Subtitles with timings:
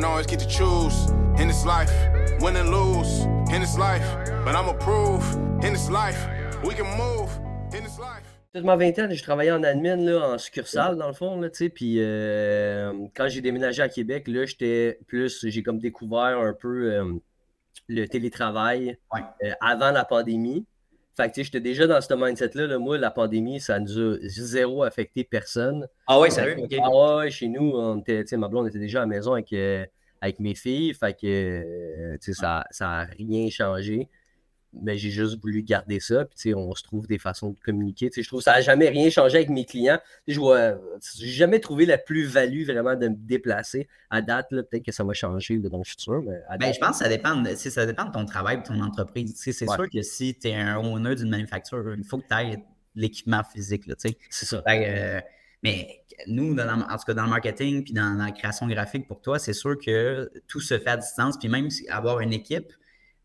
[0.00, 1.90] don't always get to choose in this life,
[2.40, 4.04] win and lose in this life.
[4.44, 5.22] But I'ma prove
[5.64, 6.18] in this life,
[6.64, 7.28] we can move
[7.74, 8.22] in this life.
[8.54, 11.56] Toute ma vingtaine, je travaillais en admin, là, en succursale, dans le fond, là, tu
[11.64, 16.54] sais, puis euh, quand j'ai déménagé à Québec, là, j'étais plus, j'ai comme découvert un
[16.54, 17.12] peu euh,
[17.88, 19.20] le télétravail Ouais.
[19.44, 20.64] euh, avant la pandémie.
[21.18, 22.78] Fait que, j'étais déjà dans ce mindset-là, là.
[22.78, 25.88] moi, la pandémie, ça nous a zéro affecté personne.
[26.06, 26.54] Ah ouais, sérieux?
[26.62, 26.72] Ok.
[26.80, 29.84] Ah ouais, chez nous, on était, ma blonde était déjà à la maison avec, euh,
[30.20, 34.08] avec mes filles, fait que euh, sais, ça n'a rien changé.
[34.82, 38.10] Mais j'ai juste voulu garder ça, puis on se trouve des façons de communiquer.
[38.14, 39.98] Je trouve que ça n'a jamais rien changé avec mes clients.
[40.26, 40.74] Je vois,
[41.18, 43.88] j'ai jamais trouvé la plus-value vraiment de me déplacer.
[44.10, 46.74] À date, là, peut-être que ça va changer dans le futur, mais à Ben, date,
[46.74, 49.34] je pense que ça dépend, de, ça dépend de ton travail, de ton entreprise.
[49.36, 49.74] C'est Ouais.
[49.76, 52.58] sûr que si tu es un owner d'une manufacture, il faut que tu ailles
[52.94, 53.86] l'équipement physique.
[53.86, 54.62] Là, c'est ça.
[54.66, 55.20] Fait que, euh,
[55.62, 59.20] mais nous, dans- en tout cas dans le marketing puis dans la création graphique, pour
[59.20, 61.36] toi, c'est sûr que tout se fait à distance.
[61.38, 62.72] Puis même avoir une équipe,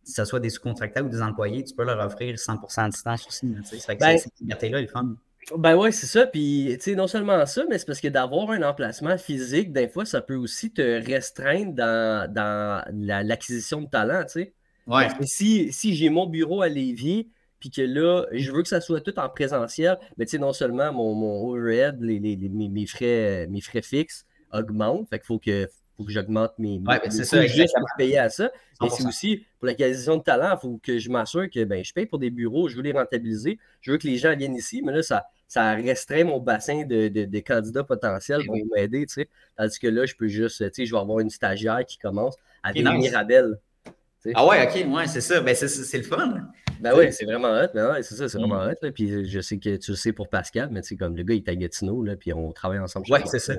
[0.06, 3.28] que ce soit des sous-contractants ou des employés, tu peux leur offrir 100% à distance
[3.28, 3.56] aussi.
[3.64, 5.16] Ça fait que Ben- c'est- cette liberté-là est fun.
[5.58, 6.26] Ben ouais, c'est ça.
[6.26, 9.90] Puis, tu sais, non seulement ça, mais c'est parce que d'avoir un emplacement physique, des
[9.90, 14.54] fois, ça peut aussi te restreindre dans, dans la- l'acquisition de talent, tu sais.
[14.88, 15.04] Ouais.
[15.08, 18.68] Parce que si, si j'ai mon bureau à Lévis, puis que là, je veux que
[18.70, 22.38] ça soit tout en présentiel, mais tu sais, non seulement mon, mon overhead, les, les-
[22.50, 26.99] mes frais, mes frais fixes augmentent, fait qu'il faut que, faut que j'augmente mes, Ouais,
[27.03, 27.86] ben, c'est ça, exactement.
[27.97, 28.52] payer à ça.
[28.81, 29.08] Mais c'est 100%.
[29.09, 32.19] aussi pour l'acquisition de talent, il faut que je m'assure que ben, je paye pour
[32.19, 35.03] des bureaux, je veux les rentabiliser, je veux que les gens viennent ici, mais là,
[35.03, 38.63] ça, ça restreint mon bassin de, de- de candidats potentiels Eh pour oui.
[38.75, 39.30] m'aider, tu sais.
[39.55, 42.35] Tandis que là, je peux juste, tu sais, je vais avoir une stagiaire qui commence
[42.63, 42.94] à devenir.
[42.94, 43.59] Mirabelle.
[43.85, 44.31] tu sais.
[44.35, 45.41] Ah ouais, ok, ouais, c'est ça.
[45.41, 46.33] Ben, c'est- le fun.
[46.80, 47.67] Ben oui, c'est vraiment hot.
[47.73, 48.41] Ben ouais, c'est ça, c'est Mm.
[48.41, 48.73] vraiment hot.
[48.81, 48.91] Là.
[48.91, 51.33] Puis je sais que tu le sais pour Pascal, mais tu sais, comme le gars,
[51.35, 53.05] il est à Gatineau, là, puis on travaille ensemble.
[53.09, 53.53] Ouais, c'est ça.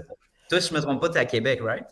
[0.51, 1.85] Toi, si je me trompe pas, tu es à Québec, right?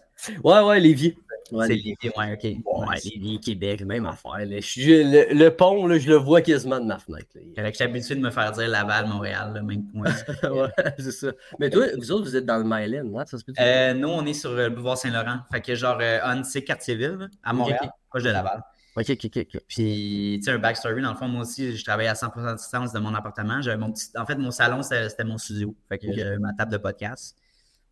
[0.44, 1.16] Ouais, ouais, Lévis.
[1.50, 1.96] Ouais, c'est Lévis.
[2.16, 2.42] Ouais, ok.
[2.44, 3.04] Ouais, Nice.
[3.12, 4.38] Lévis, Québec, même affaire.
[4.38, 4.56] là.
[4.56, 7.26] Je suis- le, le pont, là, je le vois quasiment de ma fenêtre.
[7.34, 7.68] là.
[7.70, 10.04] Je suis habitué de me faire dire Laval, Montréal, là, même point.
[10.50, 11.32] ouais, c'est ça.
[11.58, 13.24] Mais toi, vous autres, vous êtes dans le Myland, hein?
[13.26, 15.40] Ça se peut Euh, nous, on est sur euh, le boulevard Saint-Laurent.
[15.50, 18.62] Fait que genre, euh, Annecy, Quartier-Ville, là, à Montréal, proche de Laval.
[18.94, 19.60] Ok, ok, ok.
[19.68, 22.56] Puis, tu sais, un backstory, dans le fond, moi aussi, je travaillais à 100% de
[22.56, 23.60] distance de mon appartement.
[23.62, 24.08] J'avais mon petit...
[24.18, 25.74] En fait, mon salon, c'était mon studio.
[25.88, 27.36] Fait que ma table de podcast.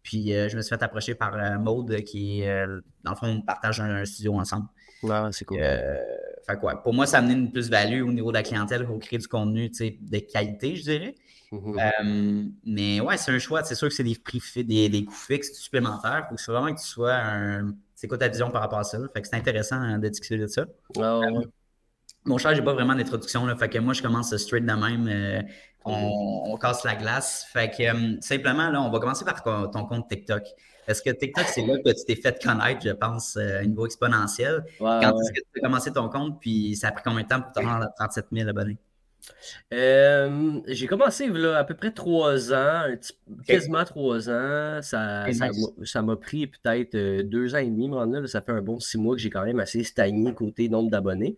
[0.02, 3.26] Puis, euh, je me suis fait approcher par euh, Maude, qui euh, dans le fond,
[3.26, 4.66] on partage un, un studio ensemble.
[5.02, 5.58] Ouais, c'est cool.
[5.60, 5.96] Euh,
[6.46, 8.84] fait que ouais, pour moi, ça a amené une plus-value au niveau de la clientèle
[8.86, 11.14] pour créer du contenu, de qualité, je dirais.
[11.52, 11.78] Mhm.
[11.78, 13.64] Euh, mais ouais, c'est un choix.
[13.64, 16.28] C'est sûr que c'est des prix des, des coûts fixes supplémentaires.
[16.30, 17.74] Il faut vraiment que tu sois un.
[17.94, 18.98] C'est quoi ta vision par rapport à ça?
[19.12, 20.64] Fait que c'est intéressant hein, de discuter de ça.
[20.96, 21.28] Ouais.
[22.24, 23.46] Mon cher, j'ai pas vraiment d'introduction.
[23.56, 25.44] Fait que moi, je commence straight de même.
[25.86, 27.46] Euh, on, on casse la glace.
[27.52, 30.42] Fait que euh, simplement, là, on va commencer par ton, compte TikTok.
[30.86, 33.66] Parce que TikTok, c'est là que tu t'es fait connaître, je pense, euh, à un
[33.66, 34.64] niveau exponentiel?
[34.78, 35.06] Quand ouais.
[35.22, 36.40] est-ce que tu as commencé ton compte?
[36.40, 38.76] Puis ça a pris combien de temps pour te rendre à 37 000 abonnés?
[39.72, 43.12] Euh, j'ai commencé là, à peu près trois ans, un petit-
[43.46, 44.80] quasiment trois ans.
[44.82, 45.60] Ça, Ok, ça nice.
[45.78, 48.26] m'a- ça m'a pris peut-être euh, deux ans et demi, là.
[48.26, 51.36] Ça fait un bon six mois que j'ai quand même assez stagné côté nombre d'abonnés.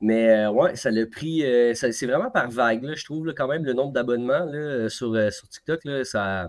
[0.00, 1.44] Mais euh, ouais, ça l'a pris.
[1.44, 5.12] euh, c'est vraiment par vague, je trouve, quand même, le nombre d'abonnements euh, sur,
[5.50, 5.84] TikTok.
[5.84, 6.48] Là,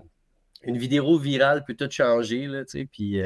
[0.62, 2.48] une vidéo virale peut tout changer.
[2.92, 3.20] Puis,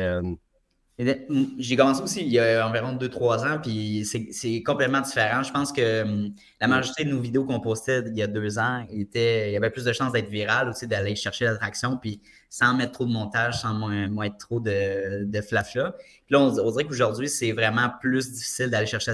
[0.96, 5.42] J'ai commencé aussi il y a environ 2-3 ans, puis c'est complètement différent.
[5.42, 8.60] Je pense que hum, la majorité de nos vidéos qu'on postait il y a deux
[8.60, 12.20] ans, étaient, il y avait plus de chances d'être virales, aussi d'aller chercher l'attraction, puis
[12.48, 13.90] sans mettre trop de montage, sans
[14.22, 15.96] être trop de, de flafla.
[16.26, 19.12] Puis là, on, on dirait qu'aujourd'hui, c'est vraiment plus difficile d'aller chercher,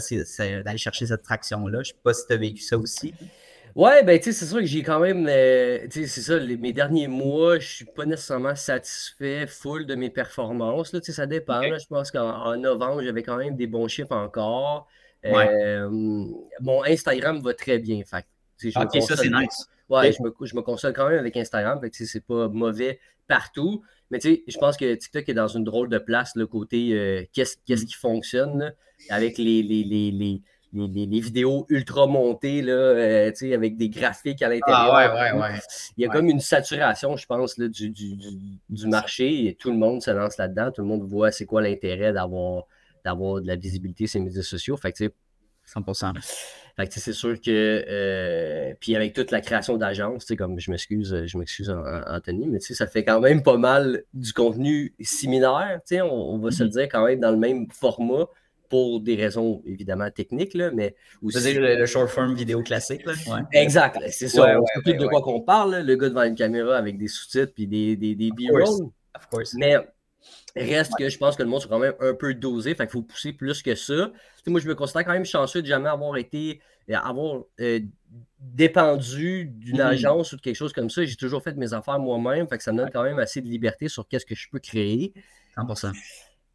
[0.62, 1.78] d'aller chercher cette traction-là.
[1.82, 3.14] Je ne sais pas si tu as vécu ça aussi.
[3.80, 5.26] Ouais, ben, tu sais, c'est sûr que j'ai quand même.
[5.26, 9.86] euh, tu sais, c'est ça, les- mes derniers mois, je suis pas nécessairement satisfait full
[9.86, 10.92] de mes performances.
[10.92, 11.60] Là, tu sais, ça dépend.
[11.60, 11.78] Ok.
[11.80, 14.86] je pense qu'en en novembre, j'avais quand même des bons chiffres encore.
[15.24, 15.48] Ouais.
[15.48, 15.88] Euh,
[16.60, 18.02] mon Instagram va très bien.
[18.04, 18.26] Fait, que,
[18.58, 19.66] tu sais, je me Ok, ça, c'est console- nice.
[19.88, 20.14] Ouais, Ok.
[20.18, 21.80] je me, je me console quand même avec Instagram.
[21.80, 23.82] Fait que, tu sais, c'est pas mauvais partout.
[24.10, 26.90] Mais tu sais, je pense que TikTok est dans une drôle de place, le côté
[26.92, 28.72] euh, qu'est-ce qu'est-ce qui fonctionne là,
[29.08, 30.42] avec les, les, les, les,
[30.72, 34.94] les, les- les vidéos ultra montées, là, euh, avec des graphiques à l'intérieur.
[34.94, 35.58] Ah ouais, ouais, ouais.
[35.96, 38.16] Il y a comme une saturation, je pense, là, du, du,
[38.68, 40.70] du, marché et tout le monde se lance là-dedans.
[40.70, 42.64] Tout le monde voit c'est quoi l'intérêt d'avoir
[43.04, 44.76] d'avoir de la visibilité sur les médias sociaux.
[44.76, 45.14] Fait que, tu sais,
[45.66, 46.12] 100%.
[46.76, 51.24] fait que, c'est sûr que euh, puis avec toute la création d'agences, comme je m'excuse,
[51.26, 55.80] je m'excuse An- An- Anthony, mais ça fait quand même pas mal du contenu similaire,
[55.92, 56.72] on, on va se le Mhm.
[56.74, 58.26] dire quand même dans le même format
[58.70, 61.52] pour des raisons évidemment techniques, là, mais Vous aussi.
[61.52, 63.12] le, le short form vidéo classique, là?
[63.26, 63.40] Ouais.
[63.52, 64.42] Exact, c'est ça.
[64.42, 67.08] Ouais, on ouais, de quoi qu'on parle, là, le gars devant une caméra avec des
[67.08, 68.90] sous-titres puis des, des, des B-roll.
[69.14, 69.54] Of course.
[69.54, 69.76] Mais
[70.56, 72.92] Reste que je pense que le monde est quand même un peu dosé, fait qu'il
[72.92, 74.10] faut pousser plus que ça.
[74.46, 77.80] moi, je me considère quand même chanceux de jamais avoir été, euh, avoir euh,
[78.40, 79.86] dépendu d'une mm-hmm.
[79.86, 81.04] agence ou de quelque chose comme ça.
[81.04, 83.46] J'ai toujours fait mes affaires moi-même, fait que ça me donne quand même assez de
[83.46, 85.12] liberté sur qu'est-ce que je peux créer.
[85.56, 85.92] 100%.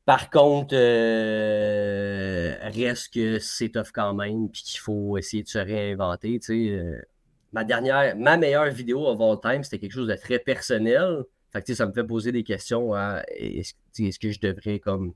[0.05, 5.57] Par contre, euh, reste que c'est tough quand même, puis qu'il faut essayer de se
[5.57, 6.39] réinventer.
[7.51, 11.23] ma dernière, ma meilleure vidéo of all time, c'était quelque chose de très personnel.
[11.51, 15.13] Fait que, ça me fait poser des questions à est-ce que je devrais comme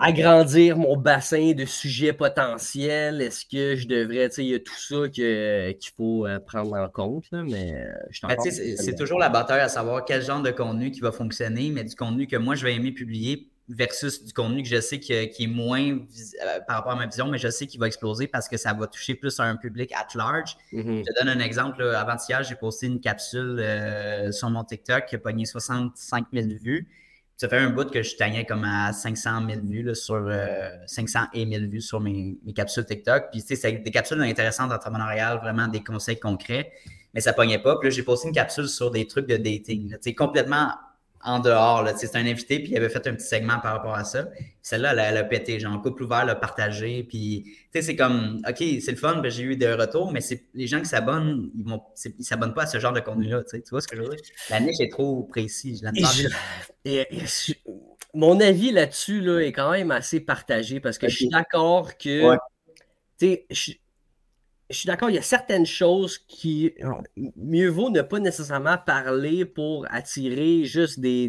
[0.00, 3.20] agrandir mon bassin de sujets potentiels?
[3.20, 7.26] Est-ce que je devrais, il y a tout ça qu'il faut euh, prendre en compte,
[7.32, 11.12] mais euh, ben, C'est toujours la bataille à savoir quel genre de contenu qui va
[11.12, 14.80] fonctionner, mais du contenu que moi je vais aimer publier versus du contenu que je
[14.80, 17.86] sais qui est moins euh, par rapport à ma vision, mais je sais qu'il va
[17.86, 20.56] exploser parce que ça va toucher plus à un public at large.
[20.72, 20.98] Mm-hmm.
[20.98, 21.82] Je te donne un exemple.
[21.82, 26.88] Avant-hier, j'ai posté une capsule euh, sur mon TikTok qui a pogné 65 000 vues.
[27.40, 30.30] Ça fait un bout que je tagnais comme à 500 000 vues sur
[30.84, 33.30] 500 euh, et 1000 vues sur mes, capsules TikTok.
[33.32, 36.70] Puis, tu sais, c'est des capsules intéressantes d'entrepreneurial, vraiment des conseils concrets,
[37.14, 37.78] mais ça pognait pas.
[37.78, 39.92] Puis là, j'ai posté une capsule sur des trucs de dating.
[39.92, 40.72] Tu sais, complètement
[41.22, 41.86] en dehors.
[41.96, 44.28] C'est un invité, puis il avait fait un petit segment par rapport à ça.
[44.62, 47.02] Celle-là, elle, a pété, genre couple ouvert, l'a partagé.
[47.02, 50.20] Puis, tu sais, c'est comme, OK, c'est le fun, ben, j'ai eu des retours, mais
[50.20, 53.42] c'est les gens qui s'abonnent, ils ne s'abonnent pas à ce genre de contenu-là.
[53.44, 54.18] Tu vois ce que je veux dire?
[54.50, 55.82] La niche est trop précise.
[58.14, 62.36] mon avis là-dessus là, est quand même assez partagé parce que je suis d'accord que.
[63.18, 63.79] Tu sais,
[64.70, 66.72] je suis d'accord, il y a certaines choses qui.
[67.36, 71.28] mieux vaut ne pas nécessairement parler pour attirer juste des,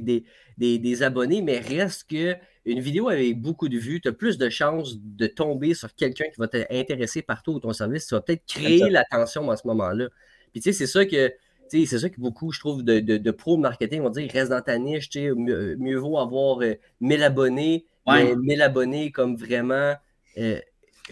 [0.58, 2.36] des, abonnés, mais reste que
[2.66, 6.26] une vidéo avec beaucoup de vues, tu as plus de chances de tomber sur quelqu'un
[6.26, 8.06] qui va t'intéresser partout ton service.
[8.06, 10.10] Tu vas peut-être créer l'attention à ce moment-là.
[10.52, 11.34] Puis tu sais, c'est ça que.
[11.68, 14.78] C'est ça que beaucoup, je trouve, de, de, pro marketing vont dire reste dans ta
[14.78, 16.60] niche, mieux, mieux vaut avoir
[17.00, 19.96] 1000 euh, abonnés, mais 1000 abonnés comme vraiment.
[20.38, 20.60] Euh,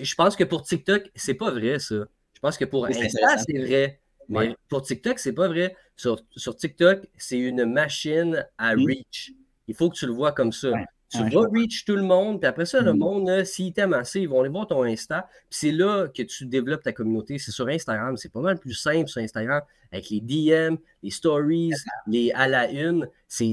[0.02, 2.06] je pense que pour TikTok, c'est pas vrai ça.
[2.40, 4.00] Je pense que pour Insta, c'est vrai.
[4.30, 5.76] Mais pour TikTok, c'est pas vrai.
[5.98, 8.86] Sur, TikTok, c'est une machine à hmm.
[8.86, 9.34] reach.
[9.68, 10.72] Il faut que tu le vois comme ça.
[11.12, 12.98] Tu vas reach tout le monde, puis après ça, le hmm.
[12.98, 15.28] monde, s'ils t'aiment assez, ils vont aller voir ton Insta.
[15.50, 17.40] Puis c'est là que tu développes ta communauté.
[17.40, 18.16] C'est sur Instagram.
[18.16, 21.74] C'est pas mal plus simple sur Instagram avec les DM, les stories,
[22.08, 23.10] les à la une.
[23.28, 23.52] C'est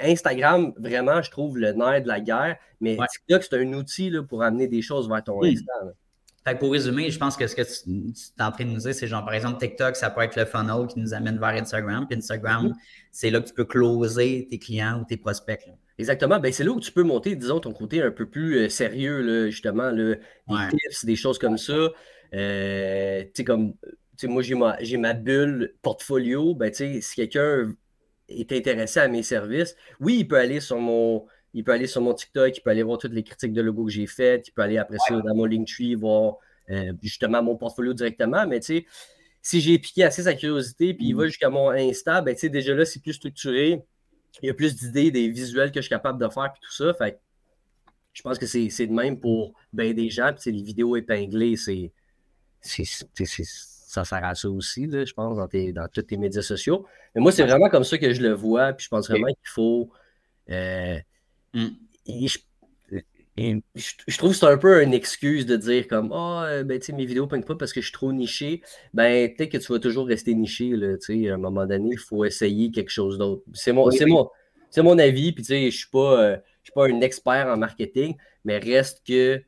[0.00, 2.56] Instagram, vraiment, je trouve, le nerf de la guerre.
[2.80, 5.74] Mais TikTok, c'est un outil là, pour amener des choses vers ton Insta
[6.60, 9.06] pour résumer, je pense que ce que tu, es en train de nous dire, c'est
[9.06, 12.06] genre, par exemple, TikTok, ça peut être le funnel qui nous amène vers Instagram.
[12.08, 12.74] Puis Instagram, mm-hmm.
[13.12, 15.68] c'est là que tu peux closer tes clients ou tes prospects.
[15.98, 16.38] Exactement.
[16.38, 19.20] Ben, c'est là où tu peux monter, disons, ton côté un peu plus euh, sérieux,
[19.20, 20.18] là, justement, des
[20.70, 21.90] tips, des choses comme ça.
[22.34, 23.74] Euh, tu sais, comme,
[24.24, 26.54] moi, j'ai ma, ma bulle portfolio.
[26.54, 27.74] Ben, si quelqu'un
[28.28, 32.00] est intéressé à mes services, oui, il peut aller sur mon il peut aller sur
[32.00, 34.52] mon TikTok, il peut aller voir toutes les critiques de logo que j'ai faites, il
[34.52, 36.36] peut aller après ça dans mon Linktree, voir
[36.70, 38.46] euh, justement mon portfolio directement.
[38.46, 38.86] Mais tu sais,
[39.42, 41.26] si j'ai piqué assez sa curiosité, puis il va mm.
[41.26, 43.82] jusqu'à mon Insta, ben tu sais, déjà là, c'est plus structuré.
[44.42, 46.72] Il y a plus d'idées, des visuels que je suis capable de faire, puis tout
[46.72, 46.92] ça.
[46.94, 47.18] Fait
[48.12, 51.92] je pense que c'est de même pour ben des gens, puis les vidéos épinglées, c'est.
[52.60, 56.84] Ça sert à ça aussi, là, je pense, dans, tes, dans tous tes médias sociaux.
[57.14, 59.48] Mais moi, c'est vraiment comme ça que je le vois, puis je pense vraiment qu'il
[59.48, 59.90] faut.
[60.50, 60.98] Euh,
[61.54, 61.68] Mm.
[63.74, 67.06] je, trouve que c'est un peu une excuse de dire comme Ah, oh, ben, mes
[67.06, 68.62] vidéos ne pas parce que je suis trop niché.
[68.94, 70.70] Ben, peut-être que tu vas toujours rester niché.
[70.70, 73.42] Là, à un moment donné, il faut essayer quelque chose d'autre.
[73.52, 75.32] C'est mon, c'est mon, avis.
[75.32, 79.42] Puis, je ne suis, pas, euh, suis pas un expert en marketing, mais reste que.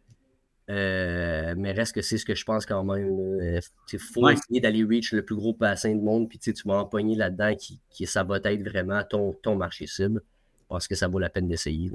[0.70, 3.60] Euh, mais reste que c'est ce que je pense quand même.
[3.92, 7.16] Il faut essayer d'aller reach le plus gros bassin du monde, puis tu vas empoigner
[7.16, 10.22] là-dedans qui, qui, ça va être vraiment ton, ton marché cible
[10.70, 11.90] pense que ça vaut la peine d'essayer.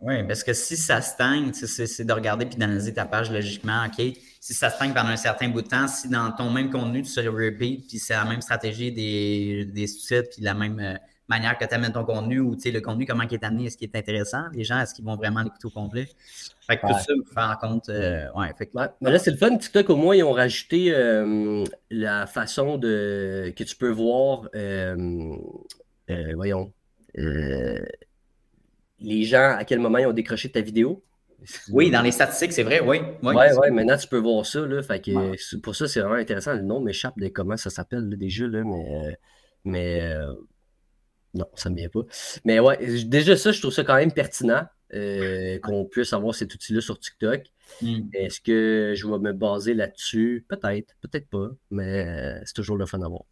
[0.00, 3.84] Oui, parce que si ça stagne, c'est de regarder puis d'analyser ta page logiquement.
[3.84, 7.02] OK, si ça stagne pendant un certain bout de temps, si dans ton même contenu,
[7.02, 10.94] tu se repeat, puis c'est la même stratégie des, des sites, puis la même euh,
[11.28, 13.90] manière que tu amènes ton contenu, ou le contenu, comment il est amené, est-ce qu'il
[13.92, 14.44] est intéressant?
[14.52, 16.08] Les gens, est-ce qu'ils vont vraiment l'écouter au complet?
[16.68, 17.88] Fait que tout ça, vous faire en compte.
[17.88, 18.70] Euh, ouais, fait
[19.00, 19.56] Mais là, c'est le fun.
[19.56, 24.48] TikTok, au moins, ils ont rajouté euh, la façon de que tu peux voir.
[26.36, 26.72] voyons
[29.00, 31.02] les gens, à quel moment ils ont décroché ta vidéo?
[31.70, 33.00] Oui, dans les statistiques, c'est vrai, oui.
[33.22, 34.66] Oui, ouais, ouais, maintenant tu peux voir ça.
[34.66, 36.54] Là, fait que, Pour ça, c'est vraiment intéressant.
[36.54, 39.12] Le nom m'échappe de comment ça s'appelle déjà, là, mais, euh,
[39.64, 40.34] mais euh,
[41.34, 42.02] non, ça ne me vient pas.
[42.44, 46.54] Mais ouais, déjà ça, je trouve ça quand même pertinent euh, qu'on puisse avoir cet
[46.54, 47.44] outil-là sur TikTok.
[47.80, 48.00] Hmm.
[48.12, 50.44] Est-ce que je vais me baser là-dessus?
[50.48, 53.22] Peut-être, peut-être pas, mais c'est toujours le fun à voir.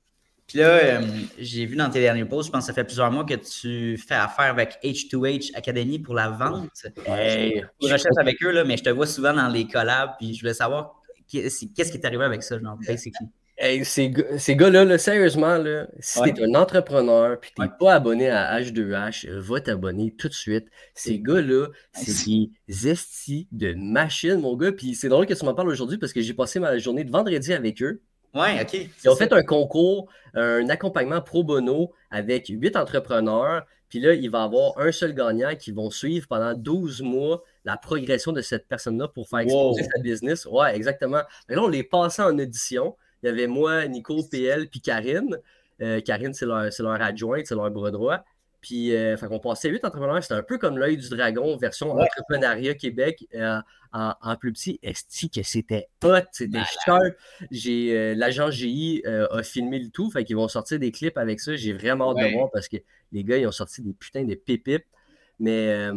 [0.49, 1.01] Puis là, euh,
[1.39, 3.99] j'ai vu dans tes derniers posts, je pense que ça fait plusieurs mois que tu
[3.99, 6.71] fais affaire avec H2H Academy pour la vente.
[7.07, 10.35] Hey, Je recherche avec eux, là, mais je te vois souvent dans les collabs, puis
[10.35, 10.95] je voulais savoir
[11.31, 13.29] qu'est-ce qui est arrivé avec ça, genre, basically?
[13.61, 16.33] Hey, ces, ces gars-là, là, sérieusement, là, si Ouais.
[16.33, 17.69] t'es un entrepreneur puis t'es Ouais.
[17.79, 20.69] pas abonné à H2H, euh, va t'abonner tout de suite.
[20.95, 22.29] Ces gars-là, c'est
[22.69, 24.71] des estis de machines, mon gars.
[24.71, 27.11] Puis c'est drôle que tu m'en parles aujourd'hui parce que j'ai passé ma journée de
[27.11, 28.01] vendredi avec eux.
[28.35, 28.75] Ouais, OK.
[29.05, 33.65] Ils ont fait un concours, un accompagnement pro bono avec huit entrepreneurs.
[33.89, 37.43] Puis là, il va y avoir un seul gagnant qui vont suivre pendant 12 mois
[37.65, 39.89] la progression de cette personne-là pour faire exploser Wow.
[39.95, 40.47] sa business.
[40.47, 41.23] Ouais, exactement.
[41.49, 42.97] Mais là, on les passait en audition.
[43.23, 45.39] Il y avait moi, Nico, PL, puis Karine.
[45.81, 48.25] Euh, Karine, c'est leur, c'est leur adjointe, c'est leur bras droit.
[48.61, 50.21] Puis, euh, qu'on passait huit entrepreneurs.
[50.23, 52.03] C'était un peu comme l'œil du dragon, version Ouais.
[52.05, 53.59] entrepreneuriat Québec euh,
[53.93, 54.79] en, en plus petit.
[54.83, 57.15] Esti que c'était hot, c'était sharp.
[57.53, 61.39] J'ai euh, l'agent GI a filmé le tout, fait qu'ils vont sortir des clips avec
[61.41, 61.55] ça.
[61.55, 62.31] J'ai vraiment hâte Ouais.
[62.33, 62.79] de voir parce que
[63.13, 64.87] les gars, ils ont sorti des putains de pépites.
[65.39, 65.89] Mais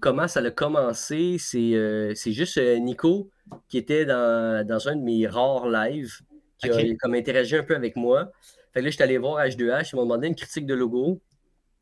[0.00, 3.30] comment ça a commencé, c'est c'est juste Nico
[3.68, 6.18] qui était dans, dans un de mes rares lives,
[6.58, 6.76] qui Ok.
[6.76, 8.32] a comme interagi un peu avec moi.
[8.74, 11.20] Fait que là, je suis allé voir H2H, ils m'ont demandé une critique de logo.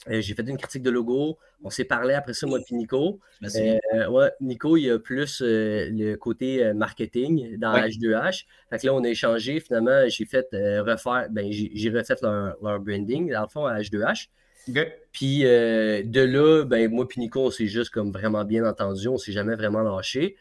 [0.09, 1.39] J'ai fait une critique de logo.
[1.65, 3.21] On s'est parlé après ça, moi et Nico.
[3.43, 7.89] Euh, ouais, Nico, il a plus euh, le côté euh, marketing dans Ouais.
[7.89, 8.45] H2H.
[8.71, 9.59] Fait que là, on a échangé.
[9.61, 13.81] Finalement, j'ai fait euh, refaire, ben, j'ai refait leur, leur branding, dans le fond, à
[13.81, 14.29] H2H.
[14.69, 14.93] OK.
[15.13, 19.09] Puis de là, ben, moi et Nico, on s'est juste comme vraiment bien entendu.
[19.09, 20.37] On s'est jamais vraiment lâché.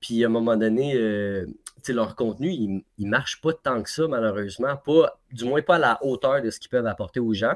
[0.00, 0.94] Puis à un moment donné,
[1.88, 4.76] leur contenu, il, il marche pas tant que ça, malheureusement.
[4.76, 7.54] Pas, du moins pas à la hauteur de ce qu'ils peuvent apporter aux gens.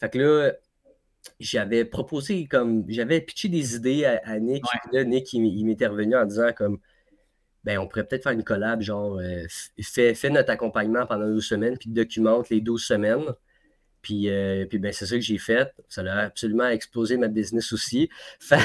[0.00, 0.52] Fait que là,
[1.40, 2.84] j'avais proposé comme.
[2.88, 4.64] J'avais pitché des idées à, à Nick.
[4.64, 4.98] Ouais.
[4.98, 6.78] Là, Nick, il, il m'était revenu en disant comme.
[7.64, 9.44] Ben, on pourrait peut-être faire une collab, genre, euh,
[9.82, 13.24] fais, fais notre accompagnement pendant 12 semaines, puis documente les 12 semaines.
[14.02, 15.72] Puis, euh, puis ben, c'est ça que j'ai fait.
[15.88, 18.08] Ça a absolument explosé ma business aussi.
[18.40, 18.56] Fait,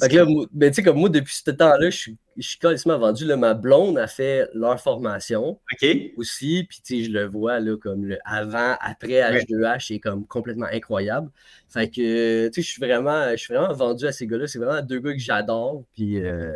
[0.00, 2.58] fait que là, ben, tu sais, comme moi, depuis ce temps-là, je suis, je suis
[2.84, 3.24] vendu.
[3.24, 5.58] Là, ma blonde a fait leur formation
[6.16, 6.66] aussi.
[6.68, 10.66] Puis, tu sais, je le vois, là, comme le avant, après H2H, c'est comme complètement
[10.66, 11.30] incroyable.
[11.68, 14.46] Fait que, tu sais, je suis vraiment, je suis vraiment vendu à ces gars-là.
[14.46, 15.84] C'est vraiment deux gars que j'adore.
[15.94, 16.52] Puis, euh,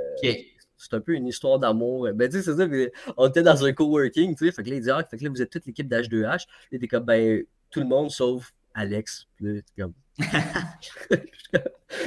[0.79, 2.09] c'est un peu une histoire d'amour.
[2.15, 2.67] Ben, tu sais, c'est ça.
[3.17, 4.53] On était dans un coworking, tu sais.
[4.53, 6.47] Fait que là, il dit, ah, fait que là, vous êtes toute l'équipe d'H2H.
[6.73, 9.27] Là, t'es comme, ben, tout le monde sauf Alex.
[9.77, 9.93] Comme.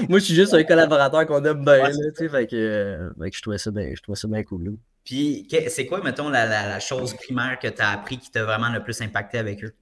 [0.10, 2.30] Moi, je suis juste un collaborateur qu'on aime bien, Ouais, là, tu sais.
[2.30, 4.72] Fait que, euh, fait que je trouvais ça bien, je trouvais ça bien cool, là.
[5.04, 8.44] Puis, c'est quoi, mettons, la, la- la chose primaire que tu as appris qui t'a
[8.44, 9.74] vraiment le plus impacté avec eux?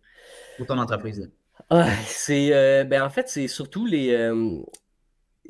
[0.59, 1.29] Ou ton entreprise?
[1.69, 4.13] Ah, c'est, euh, ben, en fait, c'est surtout les.
[4.13, 4.59] euh,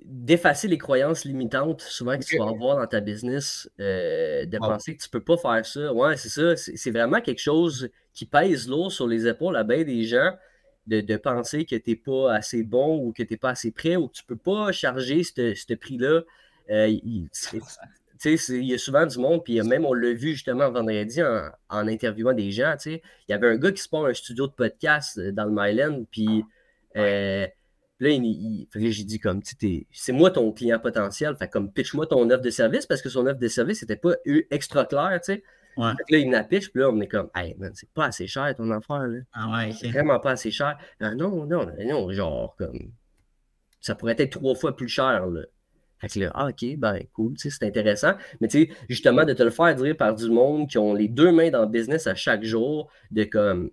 [0.06, 4.70] d'effacer les croyances limitantes souvent que tu vas avoir dans ta business, euh, de Wow.
[4.70, 5.94] penser que tu peux pas faire ça.
[5.94, 6.56] Ouais, c'est ça.
[6.56, 10.34] C'est vraiment quelque chose qui pèse lourd sur les épaules à bien des gens
[10.88, 13.72] de, de penser que tu n'es pas assez bon ou que tu n'es pas assez
[13.72, 16.24] prêt ou que tu peux pas charger ce prix-là.
[16.72, 17.28] Euh, il,
[18.26, 22.34] y a souvent du monde, puis même on l'a vu justement vendredi en, en interviewant
[22.34, 22.76] des gens.
[22.86, 25.52] Il y avait un gars qui se part un studio de podcast euh, dans le
[25.52, 26.44] Myland, puis
[26.98, 27.48] euh,
[28.00, 31.48] là, il- il- j'ai dit comme, tu sais, t'es- c'est moi ton client potentiel, fait
[31.50, 34.48] comme pitch-moi ton offre de service parce que son offre de service n'était pas eu
[34.52, 35.44] extra clair, tu sais.
[35.78, 35.92] Ouais.
[35.98, 37.90] Fait que là, il me la pitch, puis là, on est comme, hey, man, c'est
[37.92, 39.20] pas assez cher ton affaire, là.
[39.34, 40.78] Ah ouais, C'est vraiment pas assez cher.
[41.00, 42.92] Ah, non, non, non, genre, comme,
[43.80, 45.42] ça pourrait être trois fois plus cher, là.
[46.00, 48.14] Fait que là, ah, ok, ben, cool, tu sais, c'est intéressant.
[48.42, 51.08] Mais tu sais, justement, de te le faire dire par du monde qui ont les
[51.10, 53.70] deux mains dans le business à chaque jour, de comme,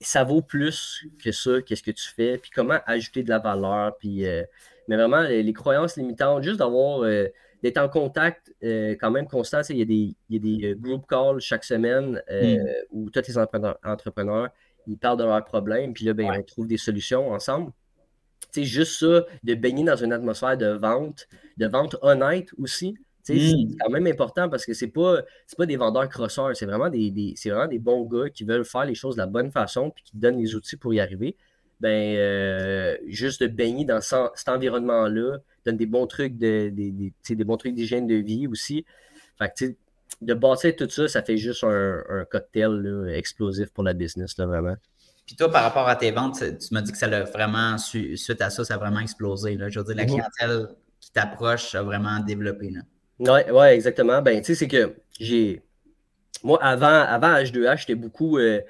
[0.00, 3.96] ça vaut plus que ça, qu'est-ce que tu fais, puis comment ajouter de la valeur,
[3.98, 4.42] puis, euh,
[4.88, 7.26] mais vraiment, les, les croyances limitantes, juste d'avoir, euh,
[7.62, 10.74] d'être en contact euh, quand même constant, il y a des, il y a des
[10.78, 12.58] group calls chaque semaine euh,
[12.90, 14.50] où tous les entrepreneurs, entrepreneurs,
[14.86, 16.38] ils parlent de leurs problèmes, puis là, ben, Ouais.
[16.38, 17.72] on trouve des solutions ensemble.
[18.52, 21.26] Sais, juste ça, de baigner dans une atmosphère de vente,
[21.56, 22.96] de vente honnête aussi.
[23.24, 23.38] Sais, Mm.
[23.70, 26.90] C'est quand même important parce que c'est pas, c'est pas des vendeurs crosseurs, c'est vraiment
[26.90, 29.50] des, des- c'est vraiment des bons gars qui veulent faire les choses de la bonne
[29.50, 31.34] façon puis qui donnent les outils pour y arriver.
[31.80, 37.44] Ben, euh, juste de baigner dans ce- cet environnement-là, donne des bons trucs de, des,
[37.44, 38.84] bons trucs d'hygiène de vie aussi.
[39.38, 39.64] Fait que,
[40.20, 44.36] de bâtir tout ça, ça fait juste un, un cocktail là, explosif pour la business,
[44.38, 44.76] là, vraiment.
[45.26, 48.16] Puis toi, par rapport à tes ventes, tu m'as dit que ça l'a vraiment, su-
[48.18, 49.56] suite à ça, ça a vraiment explosé.
[49.56, 49.70] Là.
[49.70, 50.04] Je veux dire, la
[50.38, 50.68] clientèle
[51.00, 52.68] qui t'approche a vraiment développé.
[52.70, 52.80] Là.
[53.18, 54.20] Ouais, ouais, exactement.
[54.22, 55.62] Ben, tu sais, c'est que j'ai.
[56.44, 58.38] Moi, avant, avant H2H, j'étais beaucoup.
[58.38, 58.60] euh,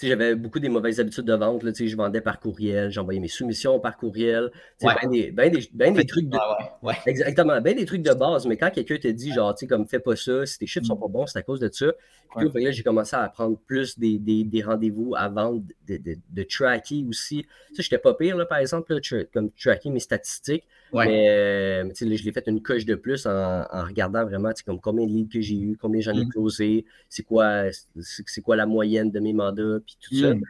[0.00, 1.62] j'avais beaucoup des mauvaises habitudes de vente.
[1.62, 4.50] Là, je vendais par courriel, j'envoyais mes soumissions par courriel.
[4.82, 4.94] Ouais.
[5.02, 6.38] Ben des, ben des, ben des trucs de.
[6.82, 8.46] Ouais, Exactement, ben des trucs de base.
[8.46, 10.86] Mais quand quelqu'un te dit, genre, tu sais, comme fais pas ça, si tes chiffres
[10.86, 11.92] sont pas bons, c'est à cause de ça.
[12.36, 16.42] Puis là, j'ai commencé à prendre plus des, des, des rendez-vous à vendre, de, de,
[16.42, 17.46] tracker aussi.
[17.74, 18.98] Ça, j'étais pas pire, là, par exemple,
[19.32, 20.64] comme tracker mes statistiques.
[20.92, 25.06] Mais euh, je l'ai fait une coche de plus en, en regardant vraiment comme combien
[25.06, 26.28] de leads que j'ai eu, combien j'en ai mm.
[26.28, 27.64] closé, c'est quoi,
[28.00, 30.34] c'est quoi la moyenne de mes mandats, puis tout ça.
[30.34, 30.42] Mm.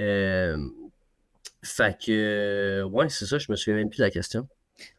[0.00, 0.68] Euh,
[1.62, 4.46] fait que, ouais, c'est ça, je me souviens même plus de la question.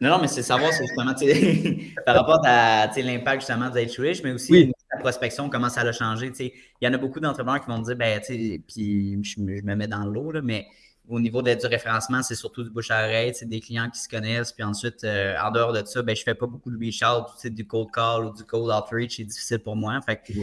[0.01, 1.13] Non, non, mais c'est savoir justement
[2.05, 6.31] par rapport à l'impact justement d'être riche, mais aussi la prospection, comment ça a changé.
[6.39, 8.19] Il y en a beaucoup d'entrepreneurs qui vont dire, ben,
[8.67, 10.67] puis je, me mets dans l'eau, mais
[11.07, 14.07] au niveau du référencement, c'est surtout du bouche à oreille, c'est des clients qui se
[14.09, 14.51] connaissent.
[14.51, 17.01] Puis ensuite, euh, en dehors de ça, ben, je ne fais pas beaucoup de reach
[17.01, 19.99] out, du cold call ou du cold outreach, c'est difficile pour moi.
[20.01, 20.33] Fait que,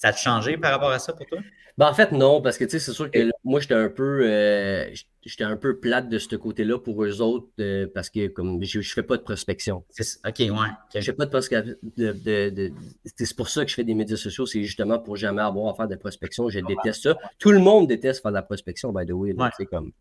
[0.00, 1.40] ça a changé par rapport à ça pour toi?
[1.76, 4.88] Ben, en fait, non, parce que c'est sûr que moi, j'étais un peu euh,
[5.22, 8.78] j'étais un peu plate de ce côté-là pour eux autres euh, parce que comme je,
[8.78, 9.84] ne fais pas de prospection.
[10.26, 10.48] OK, ouais.
[10.94, 11.74] Je fais pas de prospection.
[11.96, 15.76] c'est pour ça que je fais des médias sociaux, c'est justement pour jamais avoir à
[15.76, 16.48] faire de prospection.
[16.48, 17.18] Je déteste ça.
[17.38, 19.34] Tout le monde déteste faire de la prospection, by the way.
[19.70, 19.92] Comme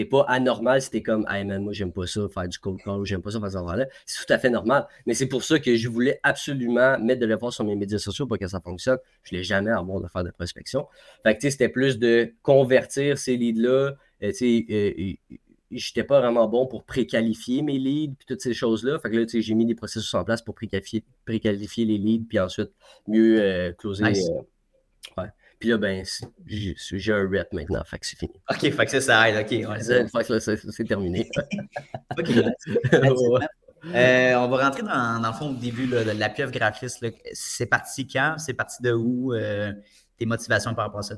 [0.00, 2.80] t'es pas anormal si t'es comme Hey man, moi j'aime pas ça, faire du cold
[2.82, 4.86] call, j'aime pas ça faire ça là C'est tout à fait normal.
[5.04, 8.26] Mais c'est pour ça que je voulais absolument mettre de l'effort sur mes médias sociaux
[8.26, 8.96] pour que ça fonctionne.
[9.24, 10.86] Je l'ai jamais avoir de faire de prospection.
[11.22, 13.94] Fait que c'était plus de convertir ces leads-là.
[14.22, 15.36] Euh, tu sais, euh,
[15.70, 18.98] j'étais pas vraiment bon pour préqualifier mes leads puis toutes ces choses-là.
[19.00, 22.38] Fait que là, j'ai mis des processus en place pour préqualifier, préqualifier les leads puis
[22.38, 22.70] ensuite
[23.06, 24.04] mieux euh, closer.
[24.04, 25.28] ouais.
[25.60, 26.04] Puis là, ben,
[26.46, 28.32] j'ai un rep maintenant, fait que c'est fini.
[28.50, 29.50] OK, fait que ça, ça aide, OK.
[29.68, 31.28] Ouais, fait que là, c'est terminé.
[32.18, 32.30] OK.
[33.94, 37.02] Euh, on va rentrer dans, dans, le fond au début de la pieuvre graphiste.
[37.32, 38.34] C'est parti quand?
[38.36, 39.32] C'est parti de où?
[39.32, 39.72] Euh,
[40.18, 41.14] tes motivations par rapport à ça?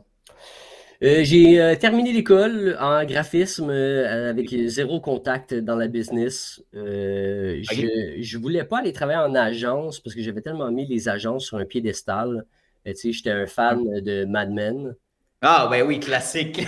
[1.02, 6.62] Euh, j'ai terminé l'école en graphisme avec zéro contact dans la business.
[6.72, 11.46] Je ne voulais pas aller travailler en agence parce que j'avais tellement mis les agences
[11.46, 12.46] sur un piédestal
[12.84, 14.94] j'étais un fan de Mad Men.
[15.44, 16.64] Ah, ben oui, classique.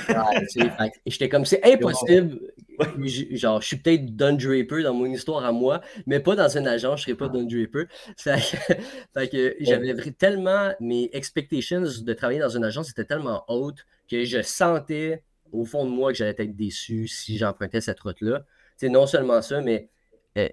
[1.07, 2.41] j'étais comme, c'est impossible.
[3.31, 6.67] Genre, je suis peut-être Don Draper dans mon histoire à moi, mais pas dans une
[6.67, 7.85] agence, je serais pas Don Draper.
[8.17, 14.25] Fait, que j'avais tellement, mes expectations de travailler dans une agence étaient tellement hautes que
[14.25, 18.45] je sentais au fond de moi que j'allais être déçu si j'empruntais cette route-là.
[18.77, 19.89] C'est non seulement ça, mais
[20.37, 20.49] euh,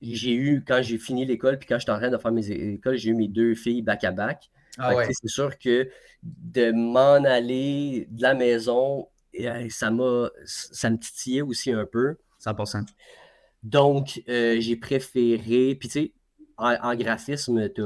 [0.00, 2.96] j'ai eu, quand j'ai fini l'école, puis quand j'étais en train de faire mes écoles,
[2.96, 4.50] j'ai eu mes deux filles back-à-back.
[4.78, 5.88] Ah c'est sûr que
[6.22, 9.08] de m'en aller de la maison,
[9.68, 12.16] ça m'a ça me titillait aussi un peu.
[12.40, 12.86] 100%.
[13.62, 15.74] Donc, euh, j'ai préféré.
[15.74, 16.12] Puis, tu sais,
[16.56, 17.82] en, graphisme, tu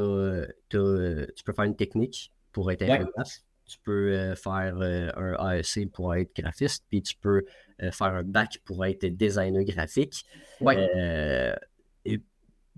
[0.68, 3.24] peux faire une technique pour être imprimateur.
[3.66, 7.44] Tu peux euh, faire euh, un AEC pour être graphiste, puis tu peux
[7.80, 10.24] faire un bac pour être designer graphique.
[10.60, 11.56] Ouais.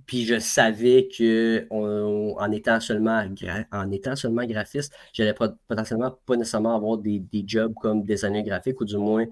[0.07, 3.25] Puis je savais que en, étant seulement
[3.73, 8.85] en étant seulement graphiste, j'allais potentiellement pas nécessairement avoir des, jobs comme designer graphique ou
[8.85, 9.27] du moins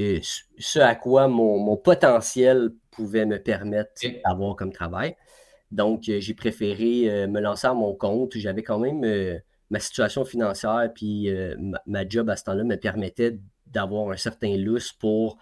[0.00, 0.18] euh,
[0.58, 3.92] ce à quoi mon, potentiel pouvait me permettre
[4.24, 5.14] d'avoir comme travail.
[5.70, 8.36] Donc, euh, j'ai préféré euh, me lancer à mon compte.
[8.36, 13.38] J'avais quand même ma situation financière, puis ma, ma, job à ce temps-là me permettait
[13.66, 15.38] d'avoir un certain lousse pour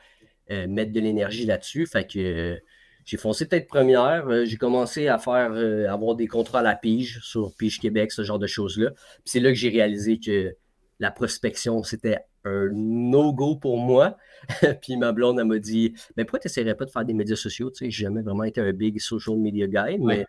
[0.50, 1.86] mettre de l'énergie là-dessus.
[1.86, 2.60] Fait que
[3.04, 4.28] j'ai foncé tête première.
[4.28, 8.12] Euh, j'ai commencé à faire euh, avoir des contrats à la pige sur Pige Québec,
[8.12, 8.90] ce genre de choses-là.
[9.24, 10.54] c'est là que j'ai réalisé que
[10.98, 14.16] la prospection, c'était un no-go pour moi.
[14.82, 17.36] puis ma blonde, elle m'a dit Mais pourquoi tu n'essaierais pas de faire des médias
[17.36, 20.26] sociaux Tu sais, j'ai jamais vraiment été un big social media guy, mais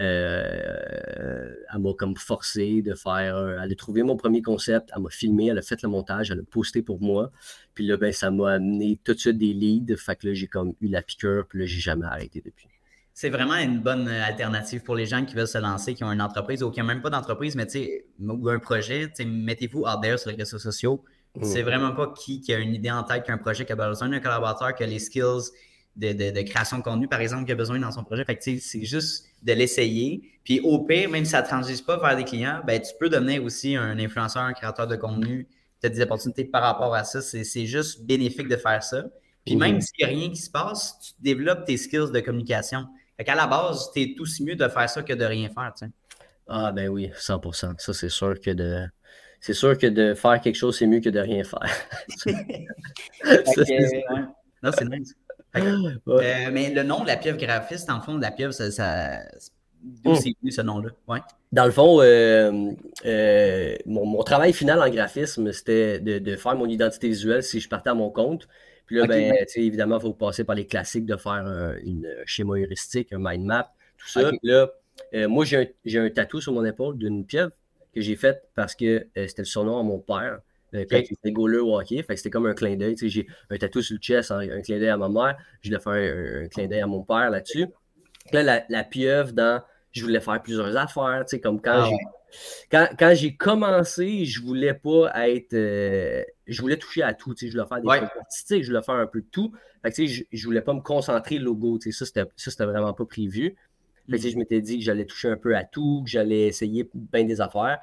[0.00, 3.36] euh, elle m'a comme forcé de faire.
[3.62, 6.40] Elle a trouvé mon premier concept, elle m'a filmé, elle a fait le montage, elle
[6.40, 7.30] a posté pour moi.
[7.74, 9.96] Puis là, ben, ça m'a amené tout de suite des leads.
[9.96, 12.68] Fait que là, j'ai comme eu la piqûre, puis là, j'ai jamais arrêté depuis.
[13.14, 16.20] C'est vraiment une bonne alternative pour les gens qui veulent se lancer, qui ont une
[16.20, 17.66] entreprise ou qui n'ont même pas d'entreprise, mais
[18.20, 19.10] ou un projet.
[19.24, 21.02] Mettez-vous out there sur les réseaux sociaux.
[21.42, 21.64] C'est mmh.
[21.64, 24.20] vraiment pas qui, qui a une idée en tête qu'un projet qui a besoin d'un
[24.20, 25.50] collaborateur, qui a les skills,
[25.96, 28.24] de, création de contenu, par exemple, qu'il a besoin dans son projet.
[28.24, 30.22] Fait c'est juste de l'essayer.
[30.44, 33.08] Puis au pire, même si ça ne transige pas vers des clients, ben, tu peux
[33.08, 35.48] devenir aussi un influenceur, un créateur de contenu.
[35.80, 37.20] Tu as des opportunités par rapport à ça.
[37.20, 39.04] C'est juste bénéfique de faire ça.
[39.44, 42.86] Puis même s'il n'y a rien qui se passe, tu développes tes skills de communication.
[43.16, 45.72] Fait qu'à la base, tu es aussi mieux de faire ça que de rien faire.
[46.48, 47.78] Ah ben oui, 100%.
[47.78, 48.86] Ça, c'est sûr que de
[49.40, 51.70] c'est sûr que de faire quelque chose, c'est mieux que de rien faire.
[54.62, 55.14] Non, c'est nice.
[55.58, 59.20] Euh, mais le nom, la pieuvre graphiste, en fond, la pieuvre, ça,
[59.82, 60.90] d'où c'est venu ce nom-là?
[61.08, 61.20] Ouais.
[61.52, 62.72] Dans le fond, euh,
[63.04, 67.90] euh, mon, travail final en graphisme, c'était de, faire mon identité visuelle si je partais
[67.90, 68.48] à mon compte.
[68.86, 72.54] Puis là, ben, évidemment, il faut passer par les classiques de faire un une schéma
[72.56, 74.28] heuristique, un mind map, tout ça.
[74.30, 74.68] Puis là,
[75.28, 77.52] moi, j'ai un, un tatou sur mon épaule d'une pieuvre
[77.94, 80.40] que j'ai faite parce que c'était le surnom à mon père.
[80.76, 82.04] Euh, quand au hockey.
[82.08, 82.96] c'était comme un clin d'œil.
[83.00, 85.36] J'ai un tatou sur le chest, un, clin d'œil à ma mère.
[85.62, 87.66] Je voulais faire un, clin d'œil à mon père là-dessus.
[88.32, 89.62] Là, la, la, pieuvre dans.
[89.92, 91.24] Je voulais faire plusieurs affaires.
[91.42, 91.96] Comme quand ah j'ai.
[92.70, 95.54] Quand, j'ai commencé, je voulais pas être.
[95.54, 97.34] Euh, je voulais toucher à tout.
[97.40, 98.02] Je voulais faire des ouais.
[98.02, 99.52] artistiques, je voulais faire un peu de tout.
[99.82, 101.78] Fait je, je voulais pas me concentrer logo.
[101.90, 103.56] Ça, c'était vraiment pas prévu.
[104.10, 104.30] Fait que, mm.
[104.30, 107.40] je m'étais dit que j'allais toucher un peu à tout, que j'allais essayer bien des
[107.40, 107.78] affaires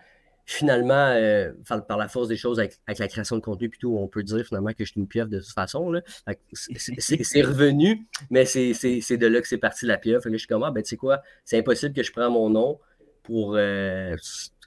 [0.45, 1.51] finalement, euh,
[1.87, 4.71] par la force des choses, avec, la création de contenu, plutôt, on peut dire finalement
[4.73, 5.93] que je suis une pieuvre de toute façon.
[6.53, 10.21] C'est revenu, mais c'est de là que c'est parti la pieuvre.
[10.29, 12.79] je suis comme, ah, ben, tu sais quoi, c'est impossible que je prenne mon nom
[13.23, 13.55] pour.
[13.55, 14.15] Euh,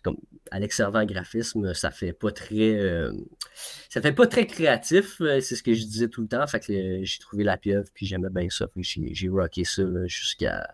[0.03, 0.19] comme
[0.53, 2.77] Alex Servant graphisme, ça fait pas très.
[2.77, 3.13] Euh,
[3.89, 6.47] ça fait pas très créatif, c'est ce que je disais tout le temps.
[6.47, 8.67] Fait que j'ai trouvé la pieuvre, puis j'aimais bien ça.
[8.77, 10.69] J'ai rocké ça jusqu'à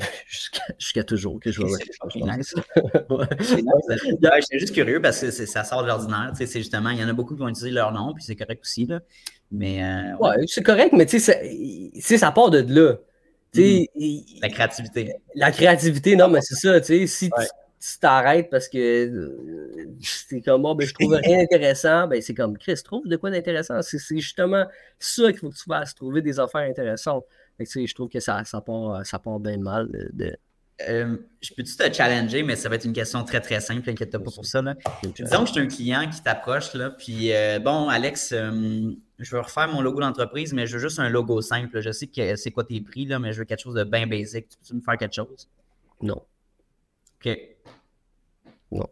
[0.78, 1.78] Jusqu'à toujours que je vois.
[3.40, 6.32] J'étais juste curieux parce que ça sort de l'ordinaire.
[6.34, 8.60] C'est justement, il y en a beaucoup qui vont utiliser leur nom, puis c'est correct
[8.62, 8.86] aussi.
[8.86, 9.00] Là.
[9.52, 12.96] Mais, euh, ouais, c'est correct, mais tu sais, ça part de là.
[13.54, 14.40] Mm-hmm.
[14.42, 15.14] La créativité.
[15.34, 16.82] La créativité, non, mais c'est ça.
[16.82, 17.30] Si
[17.80, 22.34] tu t'arrêtes parce que euh, c'est comme, bon, ben, je trouve rien intéressant, ben, c'est
[22.34, 23.80] comme, Chris, trouve de quoi d'intéressant.
[23.82, 24.66] C'est justement
[24.98, 27.24] ça qu'il faut que tu fasses, trouver des affaires intéressantes
[27.64, 29.88] je trouve que ça, ça, part, ça part bien mal.
[30.12, 30.36] De...
[30.88, 34.22] Euh, je peux-tu te challenger, mais ça va être une question très très simple, inquiète-toi
[34.22, 34.62] pas pour ça.
[34.62, 34.74] Là.
[35.02, 39.40] Disons que j'ai un client qui t'approche, là, puis euh, bon, Alex, euh, je veux
[39.40, 41.80] refaire mon logo d'entreprise, mais je veux juste un logo simple.
[41.80, 44.06] Je sais que c'est quoi tes prix, là, mais je veux quelque chose de bien
[44.06, 44.48] basic.
[44.48, 45.48] Tu peux me faire quelque chose?
[46.00, 46.22] Non.
[47.20, 47.38] OK.
[48.72, 48.86] Non.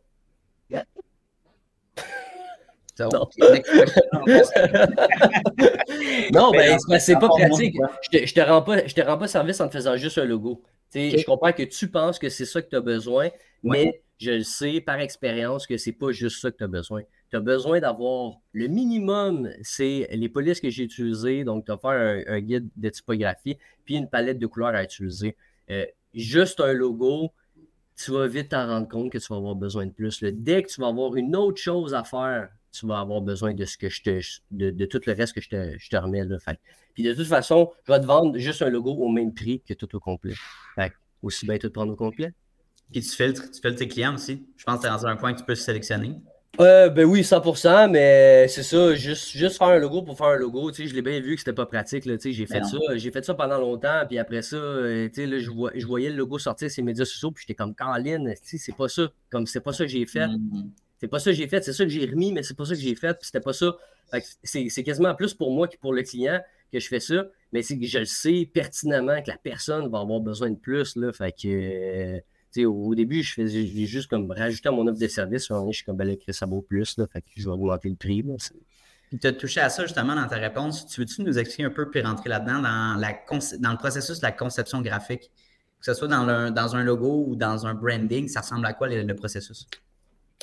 [6.32, 7.76] Non, ben, c'est pas pratique.
[8.02, 10.18] Je te, je te, rends pas, je te rends pas service en te faisant juste
[10.18, 10.62] un logo.
[10.94, 13.30] Je comprends que tu penses que c'est ça que tu as besoin,
[13.62, 17.02] mais je le sais par expérience que c'est pas juste ça que tu as besoin.
[17.30, 21.44] Tu as besoin d'avoir le minimum, c'est les polices que j'ai utilisées.
[21.44, 25.36] Donc, tu as faire un, guide de typographie, puis une palette de couleurs à utiliser.
[25.70, 25.84] Euh,
[26.14, 27.30] juste un logo,
[27.96, 30.22] tu vas vite t'en rendre compte que tu vas avoir besoin de plus.
[30.22, 33.64] Dès que tu vas avoir une autre chose à faire tu vas avoir besoin de
[33.64, 34.20] ce que je te.
[34.50, 36.24] de, tout le reste que je te, je te remets.
[36.24, 36.38] Là.
[36.38, 36.58] Fait.
[36.94, 39.74] Puis de toute façon, je vais te vendre juste un logo au même prix que
[39.74, 40.34] tout au complet.
[40.74, 40.92] Fait.
[41.22, 42.32] Aussi bien tout prendre au complet.
[42.92, 44.46] Puis tu filtres, tu filtres tes clients aussi.
[44.56, 46.14] Je pense que tu es dans un point que tu peux sélectionner.
[46.60, 50.36] Euh, ben oui, 100%, mais c'est ça, juste, juste faire un logo pour faire un
[50.36, 52.46] logo, tu sais, je l'ai bien vu que c'était pas pratique, là, tu sais, j'ai
[52.46, 55.50] fait ça, j'ai fait ça pendant longtemps, puis après ça, euh, tu sais, là, je,
[55.74, 58.58] je, voyais le logo sortir sur les médias sociaux, puis j'étais comme, Caroline, tu sais,
[58.58, 60.26] c'est pas ça, comme c'est pas ça que j'ai fait.
[60.26, 60.70] Mm-hmm.
[61.00, 62.74] C'est pas ça que j'ai fait, c'est ça que j'ai remis, mais c'est pas ça
[62.74, 63.76] que j'ai fait, c'était pas ça.
[64.42, 66.40] C'est quasiment plus pour moi que pour le client
[66.72, 70.00] que je fais ça, mais c'est que je le sais pertinemment que la personne va
[70.00, 70.96] avoir besoin de plus.
[70.96, 71.10] Là,
[72.66, 73.42] au début, je
[73.86, 75.48] juste comme rajouter à mon offre de service.
[75.48, 76.96] Je suis comme, ben là, ça vaut plus,
[77.36, 78.24] je vais augmenter le prix.
[79.10, 80.86] tu as touché à ça justement dans ta réponse.
[80.86, 84.82] Tu veux-tu nous expliquer un peu puis rentrer là-dedans dans, le processus de la conception
[84.82, 85.30] graphique?
[85.78, 88.88] Que ce soit dans, dans un logo ou dans un branding, ça ressemble à quoi
[88.88, 89.68] le processus?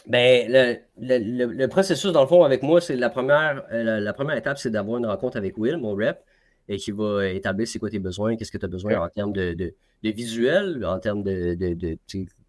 [0.08, 4.58] Ben, le, processus, dans le fond, avec moi, c'est la première, euh, la, première étape,
[4.58, 6.19] c'est d'avoir une rencontre avec Will, mon rep,
[6.67, 9.34] et qui va établir c'est quoi tes besoins, qu'est-ce que tu as besoin en termes
[9.34, 11.97] de, de, visuel, en termes de, de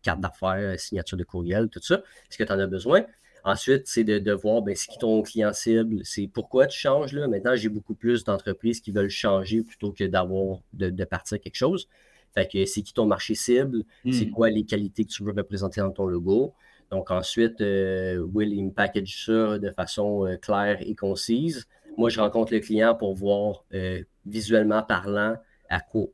[0.02, 2.02] carte d'affaires, signature de courriel, tout ça.
[2.30, 3.04] Est-ce que tu en as besoin?
[3.44, 7.12] Ensuite, c'est de, voir ben, c'est qui ton client cible, c'est pourquoi tu changes.
[7.12, 7.28] Là.
[7.28, 11.88] Maintenant, j'ai beaucoup plus d'entreprises qui veulent changer plutôt que d'avoir de, partir quelque chose.
[12.34, 14.30] Fait que c'est qui ton marché cible, c'est hmm.
[14.30, 16.54] quoi les qualités que tu veux représenter dans ton logo?
[16.90, 21.66] Donc ensuite, euh, Will, il me package ça de façon euh, claire et concise.
[21.96, 25.36] Moi, je rencontre le client pour voir euh, visuellement parlant
[25.68, 26.06] à quoi,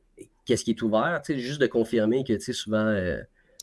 [0.45, 1.21] qu'est-ce qui est ouvert.
[1.29, 2.95] Juste de confirmer que souvent,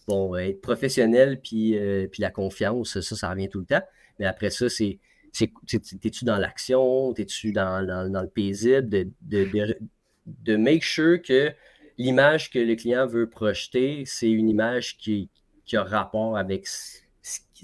[0.07, 1.77] bon, être professionnel puis,
[2.13, 3.83] puis la confiance, ça, ça revient tout le temps.
[4.19, 4.99] Mais après ça, c'est
[5.33, 7.13] T'es-tu dans l'action?
[7.13, 8.89] T'es-tu dans, dans, le paisible?
[8.89, 9.79] De, de,
[10.27, 11.53] de, make sure que
[11.99, 15.31] l'image que le client veut projeter, c'est une image qui,
[15.65, 16.67] qui a rapport avec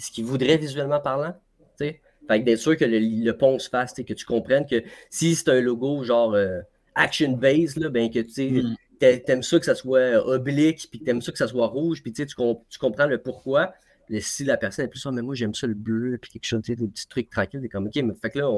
[0.00, 1.34] ce qu'il voudrait visuellement parlant.
[1.78, 5.48] Fait que d'être sûr que le, pont se fasse, que tu comprennes que si c'est
[5.48, 6.60] un logo genre euh,
[6.96, 8.76] action base, là, ben que tu mm.
[9.00, 12.12] aimes ça que ça soit oblique, puis que t'aimes ça que ça soit rouge, puis
[12.12, 13.72] tu, tu comprends le pourquoi.
[14.18, 16.62] si la personne est plus ça, mais moi j'aime ça le bleu, puis quelque chose,
[16.62, 18.50] des petits trucs tranquilles, t'es comme ok, mais fait que là,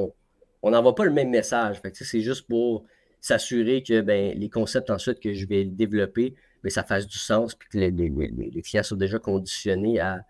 [0.62, 1.78] on n'envoie pas le même message.
[1.82, 2.86] Fait que c'est juste pour
[3.20, 7.54] s'assurer que ben, les concepts ensuite que je vais développer mais ça fasse du sens,
[7.54, 10.24] puis que les, les, clients sont déjà conditionnés à,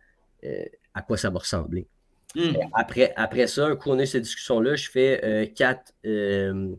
[0.99, 1.87] à quoi ça va ressembler.
[2.35, 2.53] Hmm.
[2.75, 6.75] Après, après ça, un coup on a cette discussion-là, je fais quatre, je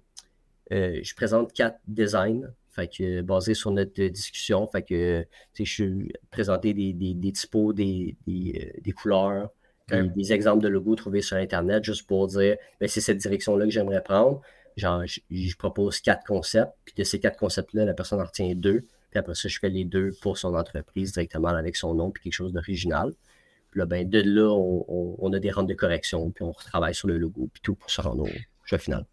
[1.15, 2.47] présente quatre designs
[2.79, 5.25] fait que, basé sur notre discussion, fait que,
[5.57, 9.49] je suis présenté des, des, typos, des, des, couleurs,
[9.91, 13.71] des exemples de logos trouvés sur Internet, juste pour dire, ben, c'est cette direction-là que
[13.71, 14.41] j'aimerais prendre.
[14.77, 18.81] Genre, je, propose quatre concepts, puis de ces quatre concepts-là, la personne en retient deux.
[19.09, 22.23] Puis après ça, je fais les deux pour son entreprise directement avec son nom, puis
[22.23, 23.13] quelque chose d'original.
[23.71, 27.07] Puis là, ben, de là, on, a des rentes de correction, puis on retravaille sur
[27.07, 28.29] le logo, puis tout pour se rendre au
[28.65, 29.05] choix final.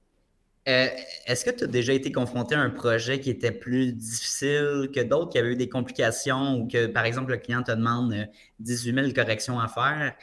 [0.68, 0.88] Euh,
[1.26, 5.00] est-ce que tu as déjà été confronté à un projet qui était plus difficile que
[5.00, 8.14] d'autres, qui avait eu des complications ou que, par exemple, le client te demande
[8.58, 10.14] 18 euh, 000 corrections à faire?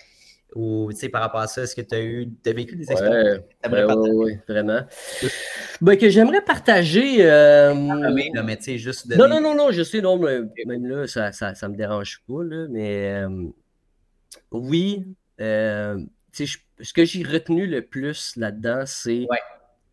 [0.56, 2.92] Ou, tu sais, par rapport à ça, est-ce que tu as eu, as vécu des
[2.92, 3.40] expériences?
[4.14, 4.82] oui, vraiment.
[5.82, 7.26] Ben, que j'aimerais partager.
[7.26, 7.74] Euh...
[7.74, 9.16] mais juste.
[9.16, 12.68] Non, non, non, non, je sais, non, même là, ça, ça, me dérange pas, là,
[12.70, 13.48] mais euh,
[14.52, 15.06] oui,
[16.34, 16.46] sais,
[16.80, 19.28] ce que j'ai retenu le plus là-dedans, c'est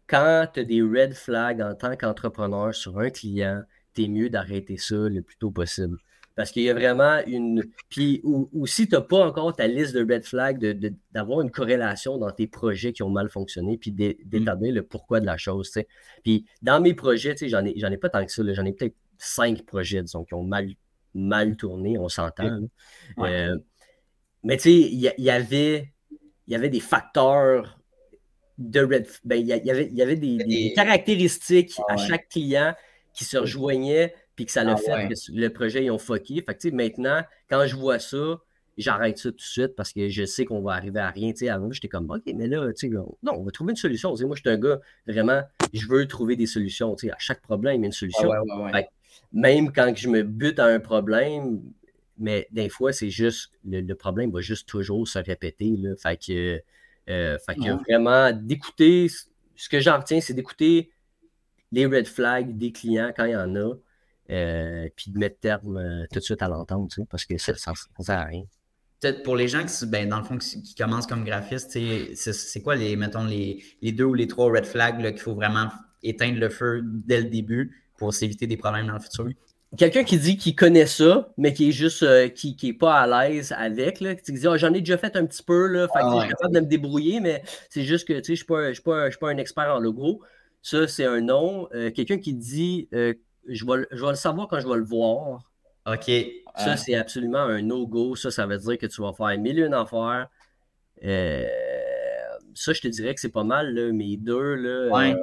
[0.07, 3.62] quand tu as des red flags en tant qu'entrepreneur sur un client,
[3.94, 5.98] tu es mieux d'arrêter ça le plus tôt possible.
[6.37, 7.64] Parce qu'il y a vraiment une.
[7.90, 10.59] Puis, ou, si tu n'as pas encore ta liste de red flags,
[11.12, 14.14] d'avoir une corrélation dans tes projets qui ont mal fonctionné, puis mm.
[14.24, 15.70] d'établir le pourquoi de la chose.
[16.22, 18.42] Puis, dans mes projets, j'en ai, ai pas tant que ça.
[18.55, 20.68] J'en ai peut-être cinq projets, disons, qui ont mal,
[21.14, 22.61] mal tourné, on s'entend.
[23.18, 23.59] Euh,
[24.42, 25.92] mais tu sais, il y, avait,
[26.48, 27.79] y avait des facteurs
[28.59, 32.74] de Red ben, il y, avait, y avait des, caractéristiques à chaque client
[33.12, 36.42] qui se rejoignaient puis que ça l'a ah fait que le projet ils ont fucké.
[36.42, 38.40] Fait que, maintenant, quand je vois ça,
[38.79, 41.33] j'arrête ça tout de suite parce que je sais qu'on va arriver à rien.
[41.48, 42.66] avant, j'étais comme OK, mais là,
[43.22, 44.14] non, on va trouver une solution.
[44.26, 45.42] moi, je suis un gars vraiment,
[45.74, 46.94] je veux trouver des solutions.
[46.94, 48.31] À chaque problème, il y a une solution.
[48.72, 48.83] Ah
[49.33, 51.61] même quand je me bute à un problème,
[52.20, 55.76] mais des fois, c'est juste le, problème va juste toujours se répéter.
[55.76, 55.96] Là.
[55.96, 56.62] Fait que
[57.09, 59.09] euh, fait que vraiment, d'écouter,
[59.56, 60.90] ce que j'en retiens, c'est d'écouter
[61.72, 63.74] les red flags des clients quand il y en a,
[64.30, 67.72] euh, puis de mettre terme euh, tout de suite à l'entente, parce que ça, ça
[67.98, 68.44] ne sert à rien.
[69.00, 71.70] Peut-être pour les gens qui, ben, dans le fond, qui, commencent comme graphiste,
[72.14, 75.68] c'est quoi les, mettons, les, les, deux ou les trois red flags qu'il faut vraiment
[76.02, 79.30] éteindre le feu dès le début pour s'éviter des problèmes dans le futur?
[79.76, 83.00] Quelqu'un qui dit qu'il connaît ça, mais qui est juste euh, qui, qui est pas
[83.00, 85.87] à l'aise avec, là, qui dit oh, j'en ai déjà fait un petit peu, là,
[85.88, 88.44] fait je suis capable de me débrouiller, mais c'est juste que je ne suis,
[88.83, 90.22] pas, un expert en logo.
[90.62, 91.68] Ça, c'est un nom.
[91.74, 93.14] Euh, quelqu'un qui dit euh,
[93.46, 95.40] je, vais, je vais le savoir quand je vais le voir.
[95.87, 96.11] OK.
[96.56, 98.16] Ça, c'est absolument un no-go.
[98.16, 100.28] Ça, ça veut dire que tu vas faire mille et une affaires.
[101.00, 103.72] ça, je te dirais que c'est pas mal.
[103.72, 105.16] Là, mes deux, là, ouais.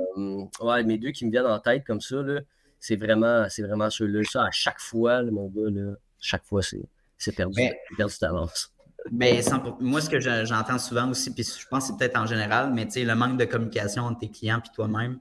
[0.62, 0.83] ouais.
[0.83, 2.23] mes deux qui me viennent en tête comme ça.
[2.23, 2.39] Là,
[2.79, 4.21] c'est vraiment, c'est vraiment ceux-là.
[4.29, 8.71] Ça, à chaque fois, mon gars, là, chaque fois, c'est perdu, mais, perdu d'avance.
[9.11, 9.41] Mais
[9.79, 12.87] moi, ce que j'entends souvent aussi, puis je pense que c'est peut-être en général, mais
[12.95, 15.19] le manque de communication entre tes clients et toi-même.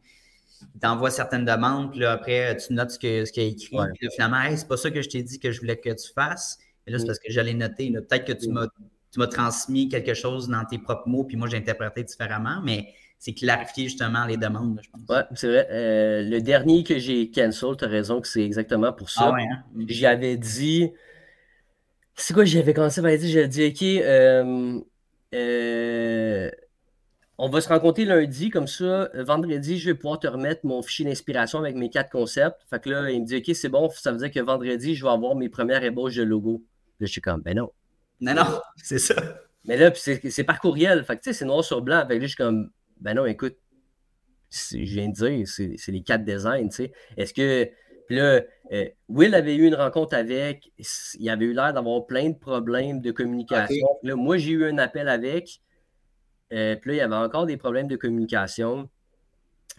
[0.80, 3.76] Tu envoies certaines demandes, puis là, après, tu notes ce qu'il ce a écrit.
[3.94, 6.58] Puis finalement, c'est pas ça que je t'ai dit que je voulais que tu fasses.
[6.86, 7.06] Et là, c'est mm.
[7.08, 7.92] parce que j'allais noter.
[7.92, 8.66] Peut-être que tu m'as
[9.16, 12.92] tu m'as transmis quelque chose dans tes propres mots, puis moi, j'ai interprété différemment, mais
[13.18, 15.00] c'est clarifier justement les demandes, je pense.
[15.08, 15.68] Oui, c'est vrai.
[15.70, 19.32] Euh, le dernier que j'ai cancel, tu as raison que c'est exactement pour ça.
[19.34, 19.62] Ah hein?
[19.88, 20.92] J'avais dit.
[22.14, 24.80] C'est quoi, j'avais commencé à dire, j'avais dit, OK, euh,
[25.34, 26.50] euh,
[27.36, 31.04] on va se rencontrer lundi, comme ça, vendredi, je vais pouvoir te remettre mon fichier
[31.04, 32.62] d'inspiration avec mes quatre concepts.
[32.70, 35.04] Fait que là, il me dit, OK, c'est bon, ça veut dire que vendredi, je
[35.04, 36.64] vais avoir mes premières ébauches de logo.
[37.00, 37.70] Là, je suis comme, ben non.
[38.20, 39.14] Non, non, c'est ça.
[39.66, 41.04] Mais là, c'est par courriel.
[41.04, 42.06] Fait que, tu sais, c'est noir sur blanc.
[42.06, 43.56] Fait que là, je suis comme, ben non, écoute,
[44.50, 46.92] je viens de dire, c'est les quatre designs, tu sais.
[47.16, 47.68] Est-ce que.
[48.06, 48.40] Puis là,
[48.72, 50.72] euh, Will avait eu une rencontre avec,
[51.18, 53.86] il avait eu l'air d'avoir plein de problèmes de communication.
[54.04, 55.60] Là, moi, j'ai eu un appel avec,
[56.52, 58.88] euh, puis là, il y avait encore des problèmes de communication.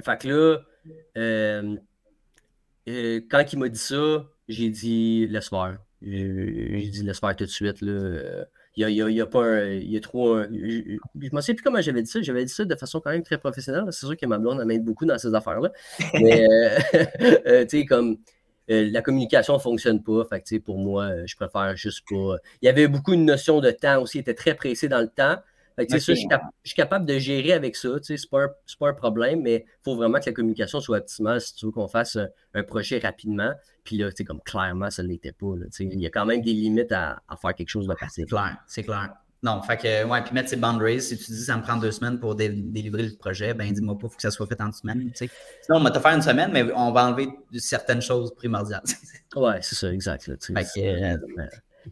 [0.04, 0.58] Fait que là,
[1.18, 1.78] euh,
[2.86, 5.80] quand il m'a dit ça, j'ai dit laisse faire.
[6.02, 7.80] J'ai dit laisse faire tout de suite.
[7.82, 8.46] Là.
[8.78, 11.56] Il y a, y a, pas un, il y a trop Je ne me sais
[11.56, 12.22] plus comment j'avais dit ça.
[12.22, 13.86] J'avais dit ça de façon quand même très professionnelle.
[13.90, 15.72] C'est sûr que ma blonde m'aide beaucoup dans ces affaires-là.
[16.14, 16.48] Mais,
[16.94, 17.06] euh,
[17.48, 18.18] euh, tu sais, comme
[18.70, 20.26] euh, la communication ne fonctionne pas.
[20.30, 22.36] Fait pour moi, je préfère juste pas.
[22.62, 24.20] Il y avait beaucoup une notion de temps aussi.
[24.20, 25.38] Il était très pressé dans le temps
[25.78, 27.90] je, suis capable de gérer avec ça.
[28.02, 28.48] Ce n'est pas,
[28.80, 31.72] pas, un problème, mais il faut vraiment que la communication soit optimale si tu veux
[31.72, 32.18] qu'on fasse
[32.54, 33.52] un, projet rapidement.
[33.84, 35.54] Puis là, comme clairement, ça ne l'était pas.
[35.80, 38.22] il y a quand même des limites à, faire quelque chose de passé.
[38.22, 39.14] C'est clair, c'est clair.
[39.44, 41.00] Non, fait que, ouais, puis mettre ses boundaries.
[41.00, 44.08] Si tu dis ça me prend deux semaines pour délivrer le projet, ben dis-moi pas,
[44.08, 45.12] il faut que ça soit fait en une semaine.
[45.12, 45.30] Tu sais.
[45.62, 48.82] Sinon, on va te faire une semaine, mais on va enlever certaines choses primordiales.
[49.36, 50.24] ouais, c'est ça, exact.
[50.24, 51.18] fait que, euh,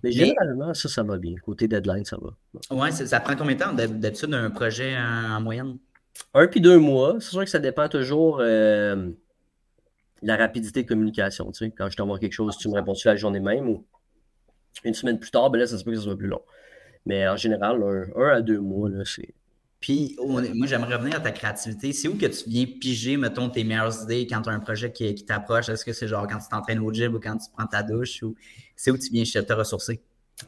[0.03, 1.35] mais généralement, ça, ça va bien.
[1.43, 2.75] Côté deadline, ça va.
[2.75, 5.77] Ouais, ça prend combien de temps d'habitude un projet en, moyenne?
[6.33, 7.17] Un puis deux mois.
[7.19, 9.09] C'est sûr que ça dépend toujours euh,
[10.21, 11.51] la rapidité de communication.
[11.51, 11.71] Tu sais.
[11.71, 13.85] Quand je t'envoie quelque chose, tu me réponds-tu la journée même ou
[14.83, 16.41] une semaine plus tard, ben là, ça se peut que ça soit plus long.
[17.05, 17.81] Mais en général,
[18.15, 19.33] un, à deux mois, là, c'est.
[19.79, 21.93] Puis, moi, j'aimerais revenir à ta créativité.
[21.93, 24.91] C'est où que tu viens piger, mettons, tes meilleures idées quand tu as un projet
[24.91, 25.69] qui, qui t'approche?
[25.69, 28.23] Est-ce que c'est genre quand tu t'entraînes au gym ou quand tu prends ta douche?
[28.23, 28.35] ou
[28.75, 30.01] C'est où tu viens te ressourcer?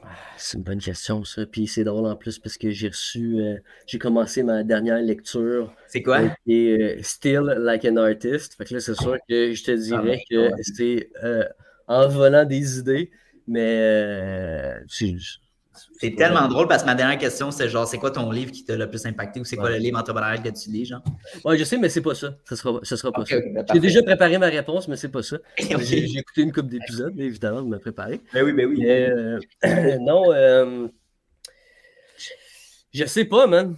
[0.03, 1.45] Ah, c'est une bonne question, ça.
[1.45, 5.73] Puis c'est drôle en plus parce que j'ai reçu, euh, j'ai commencé ma dernière lecture.
[5.87, 6.29] C'est quoi?
[6.45, 8.55] Qui est euh, Still Like an Artist.
[8.55, 11.45] Fait que là, c'est sûr que je te dirais ah, que c'est euh,
[11.87, 13.11] en volant des idées,
[13.47, 15.15] mais c'est
[15.99, 18.63] c'est tellement drôle parce que ma dernière question, c'est genre, c'est quoi ton livre qui
[18.63, 21.03] t'a le plus impacté ou c'est quoi le livre entrepreneurial que tu lis, genre?
[21.43, 22.35] Ouais, je sais, mais c'est pas ça.
[22.47, 23.35] Ce sera, sera pas ça.
[23.39, 25.37] Ben, J'ai déjà préparé ma réponse, mais c'est pas ça.
[25.57, 28.21] J'ai écouté une couple d'épisodes, évidemment, de me préparer.
[28.33, 28.85] Ben oui, ben oui.
[28.85, 29.39] Euh,
[29.99, 30.87] non, euh,
[32.93, 33.75] je sais pas, man.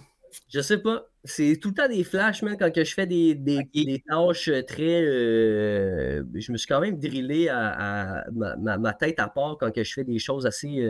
[0.52, 1.06] Je sais pas.
[1.24, 4.50] C'est tout le temps des flashs, man, quand que je fais des, des, des tâches
[4.66, 5.02] très.
[5.02, 9.84] Euh, je me suis quand même drillé à, ma, ma, tête à part quand que
[9.84, 10.82] je fais des choses assez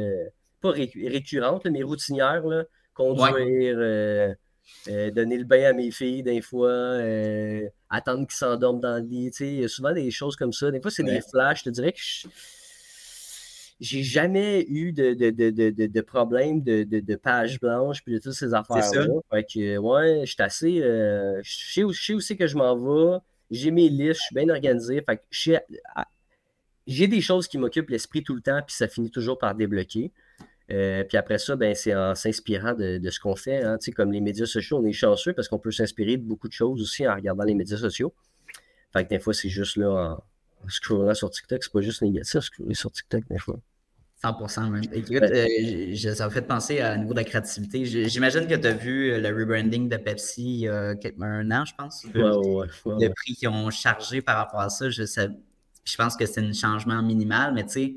[0.61, 2.46] pas récurrentes, mais routinières.
[2.46, 4.35] Là, conduire, euh,
[4.88, 9.07] euh, donner le bain à mes filles des fois, euh, attendre qu'ils s'endorment dans le
[9.07, 9.31] lit.
[9.40, 10.70] Il y a souvent des choses comme ça.
[10.70, 11.61] Des fois, c'est des flashs.
[11.61, 12.01] Je te dirais que
[13.81, 18.35] j'ai jamais eu de, de, de, de problème de, de, page blanche puis de toutes
[18.35, 19.07] ces affaires-là.
[19.31, 20.77] Fait que, ouais, je suis assez.
[20.81, 23.18] je, sais où, je que je m'en vais.
[23.51, 25.03] J'ai mes listes, je suis bien organisé.
[25.03, 25.23] Fait que
[26.87, 30.12] j'ai des choses qui m'occupent l'esprit tout le temps, puis ça finit toujours par débloquer.
[30.72, 33.62] Euh, puis après ça, ben, c'est en s'inspirant de, ce qu'on fait.
[33.62, 33.78] Hein.
[33.94, 36.80] Comme les médias sociaux, on est chanceux parce qu'on peut s'inspirer de beaucoup de choses
[36.80, 38.14] aussi en regardant les médias sociaux.
[38.92, 40.18] Fait que des fois, c'est juste là
[40.64, 41.62] en, scrollant sur TikTok.
[41.62, 43.59] C'est pas juste négatif, scroller sur TikTok des fois.
[44.22, 44.83] 100% même.
[44.92, 47.87] Écoute, euh, ça m'a fait penser à niveau de la créativité.
[47.87, 51.74] J'imagine que tu as vu le rebranding de Pepsi il y a un an, je
[51.74, 52.04] pense.
[52.14, 56.26] Ouais, ouais, le prix qu'ils ont chargé par rapport à ça, je, je pense que
[56.26, 57.94] c'est un changement minimal, mais tu sais,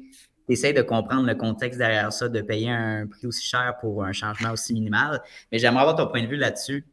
[0.50, 4.12] essaies de comprendre le contexte derrière ça, de payer un prix aussi cher pour un
[4.12, 5.22] changement aussi minimal.
[5.52, 6.86] Mais j'aimerais avoir ton point de vue là-dessus.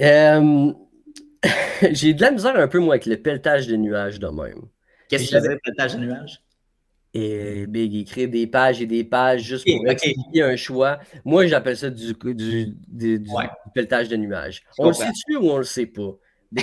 [0.00, 0.72] Euh,
[1.92, 4.62] j'ai de la misère un peu, moi, avec le pelletage de nuages de même.
[5.08, 6.42] Qu'est-ce que c'est le pelletage de nuages?
[7.14, 11.00] Et Big, écrire des pages et des pages juste pour expliquer un choix.
[11.24, 13.26] Moi, j'appelle ça du, du, du,
[13.74, 14.62] pelletage de nuages.
[14.78, 16.12] On le sait-tu ou on le sait pas?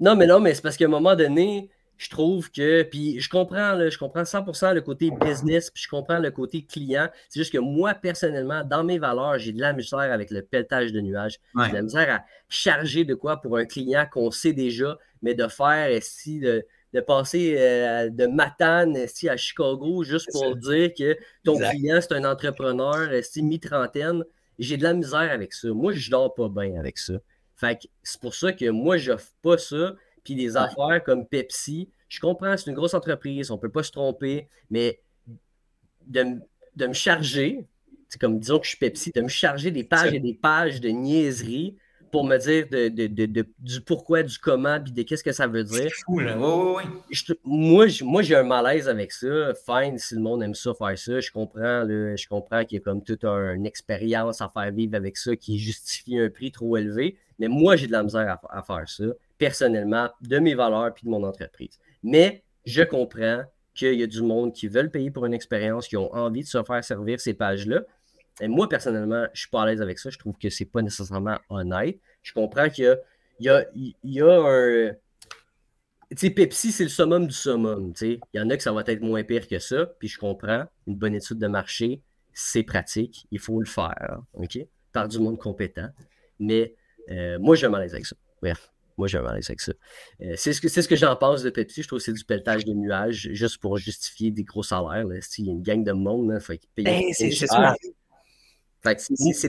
[0.00, 3.28] non, mais non, mais c'est parce qu'à un moment donné, je trouve que, puis je
[3.28, 7.10] comprends, je comprends 100% le côté business, puis je comprends le côté client.
[7.28, 10.92] C'est juste que moi, personnellement, dans mes valeurs, j'ai de la misère avec le pelletage
[10.92, 11.38] de nuages.
[11.54, 15.34] J'ai de la misère à charger de quoi pour un client qu'on sait déjà, mais
[15.34, 20.92] de faire ici, de, de passer euh, de Matane ici à Chicago juste pour dire
[20.98, 24.24] que ton client, c'est un entrepreneur ici mi-trentaine.
[24.58, 25.68] J'ai de la misère avec ça.
[25.68, 27.18] Moi, je dors pas bien avec ça.
[27.56, 31.26] Fait que c'est pour ça que moi, je n'offre pas ça puis des affaires comme
[31.26, 31.88] Pepsi.
[32.08, 35.00] Je comprends, c'est une grosse entreprise, on ne peut pas se tromper, mais
[36.06, 36.40] de,
[36.86, 37.66] me charger,
[38.08, 40.80] c'est comme disons que je suis Pepsi, de me charger des pages et des pages
[40.80, 41.76] de niaiseries
[42.10, 45.90] pour me dire de, du pourquoi, du comment, puis de qu'est-ce que ça veut dire.
[45.94, 46.36] C'est fou, là.
[46.36, 49.52] Oui, oui, moi, moi j'ai un malaise avec ça.
[49.64, 51.20] Fine, si le monde aime ça, faire ça.
[51.20, 55.16] Je comprends, je comprends qu'il y a comme toute une expérience à faire vivre avec
[55.16, 57.16] ça qui justifie un prix trop élevé.
[57.38, 59.04] Mais moi, j'ai de la misère à faire ça
[59.40, 61.80] personnellement de mes valeurs puis de mon entreprise.
[62.02, 63.42] Mais je comprends
[63.74, 66.46] qu'il y a du monde qui veulent payer pour une expérience, qui ont envie de
[66.46, 67.80] se faire servir ces pages-là.
[68.42, 70.10] Et moi, personnellement, je ne suis pas à l'aise avec ça.
[70.10, 71.98] Je trouve que ce n'est pas nécessairement honnête.
[72.22, 72.98] Je comprends qu'il
[73.40, 73.48] y,
[74.04, 74.92] y a, un.
[76.10, 77.94] Tu sais, Pepsi, c'est le summum du summum.
[78.02, 79.86] Il y en a que ça va être moins pire que ça.
[79.98, 80.66] Puis je comprends.
[80.86, 82.02] Une bonne étude de marché,
[82.34, 83.26] c'est pratique.
[83.30, 84.20] Il faut le faire.
[84.34, 84.58] OK?
[84.92, 85.88] Par du monde compétent.
[86.38, 86.74] Mais
[87.10, 88.16] euh, moi, je suis à l'aise avec ça.
[88.42, 88.70] Bref.
[88.96, 89.72] Moi, j'ai un malaise avec ça.
[90.22, 91.82] Euh, c'est ce que, ce que j'en pense de Pepsi.
[91.82, 95.04] Je trouve que c'est du pelletage de nuages juste pour justifier des gros salaires.
[95.38, 97.12] Il y a une gang de monde, il faut qu'ils payent.
[97.14, 97.74] c'est ça.
[99.32, 99.48] C'est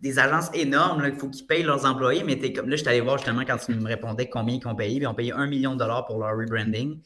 [0.00, 1.02] des, agences énormes.
[1.06, 2.22] Il faut qu'ils payent leurs employés.
[2.24, 4.66] Mais es comme, là, je suis allé voir justement quand tu me répondais combien ils
[4.66, 4.96] ont payé.
[4.96, 7.00] Ils ont payé un million de dollars pour leur rebranding.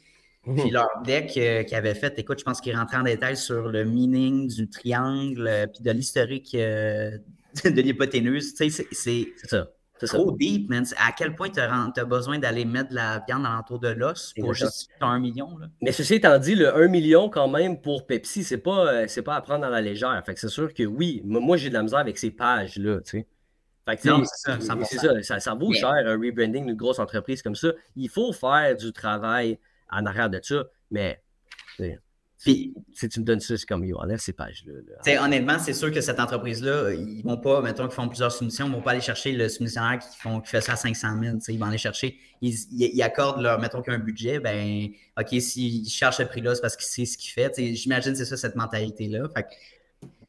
[0.45, 3.67] Puis leur deck euh, qu'ils avaient fait, écoute, je pense qu'ils rentraient en détail sur
[3.69, 6.53] le meaning du triangle, euh, puis de l'historique
[7.65, 8.55] de l'hypoténuse.
[8.55, 9.69] C'est ça.
[10.03, 10.85] Trop deep, man.
[10.97, 14.55] À quel point tu as, besoin d'aller mettre de la viande l'entour de l'os pour
[14.55, 15.57] juste un million?
[15.59, 15.67] Là?
[15.83, 19.37] Mais ceci étant dit, le 1 million, quand même, pour Pepsi, c'est pas, euh, pas
[19.37, 20.21] à prendre dans la légère.
[20.25, 23.11] Fait que c'est sûr que oui, moi, j'ai de la misère avec ces pages-là, tu
[23.11, 23.27] sais.
[23.87, 24.09] Fait que, c'est
[24.99, 27.69] ça, ça, ça, vaut cher un rebranding d'une grosse entreprise comme ça.
[27.97, 29.59] Il faut faire du travail
[29.91, 31.23] en arrière de ça, mais
[32.45, 35.25] puis, si tu me donnes ça, c'est comme, yo, enlève ces pages-là.
[35.25, 38.73] Honnêtement, c'est sûr que cette entreprise-là, ils vont pas, mettons qu'ils font plusieurs soumissions, ils
[38.73, 41.37] vont pas aller chercher le soumissionnaire qui, font, qui fait ça à 500 000.
[41.49, 44.89] Ils vont aller chercher, ils, accordent leur, mettons qu'un budget, ben,
[45.19, 47.55] OK, s'ils cherchent ce prix-là, c'est parce qu'ils savent ce qu'il fait.
[47.75, 49.27] J'imagine que c'est ça, cette mentalité-là.
[49.35, 49.47] Fait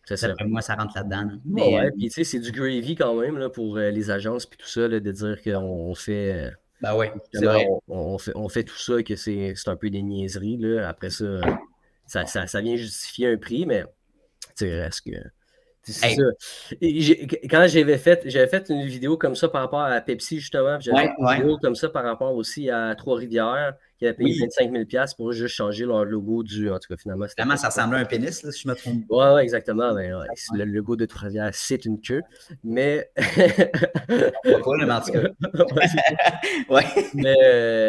[0.05, 0.33] c'est ça.
[0.45, 1.31] Moi, ça rentre là-dedans.
[1.43, 4.09] Mais, ouais, euh, puis tu sais, c'est du gravy quand même là, pour euh, les
[4.09, 6.31] agences puis tout ça, de dire qu'on fait.
[6.33, 6.51] Euh,
[6.81, 7.11] ben ouais,
[7.89, 10.57] On, fait, on fait tout ça, que c'est un peu des niaiseries.
[10.57, 10.87] Là.
[10.87, 11.41] Après ça,
[12.05, 13.83] ça, ça, vient justifier un prix, mais
[14.55, 15.17] tu reste que.
[15.87, 16.23] C'est ça.
[17.47, 20.79] quand j'avais fait, j'avais fait une vidéo comme ça par rapport à Pepsi, justement.
[20.79, 24.71] J'avais fait une vidéo comme ça par rapport aussi à Trois-Rivières, qui avait payé 25
[24.71, 26.71] 000 pour juste changer leur logo du.
[26.71, 27.27] En tout cas, finalement.
[27.27, 29.03] Finalement, ça ressemblait à un pénis, si je me trompe.
[29.09, 29.93] Oui, ouais, exactement.
[29.93, 30.09] Mais,
[30.53, 32.23] Le logo de Trois-Rivières, c'est une queue.
[32.63, 33.07] Mais.
[33.15, 33.21] pas
[34.07, 34.85] le.
[37.13, 37.35] Mais,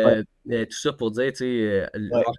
[0.04, 1.86] mais, tout ça pour dire, tu sais, euh,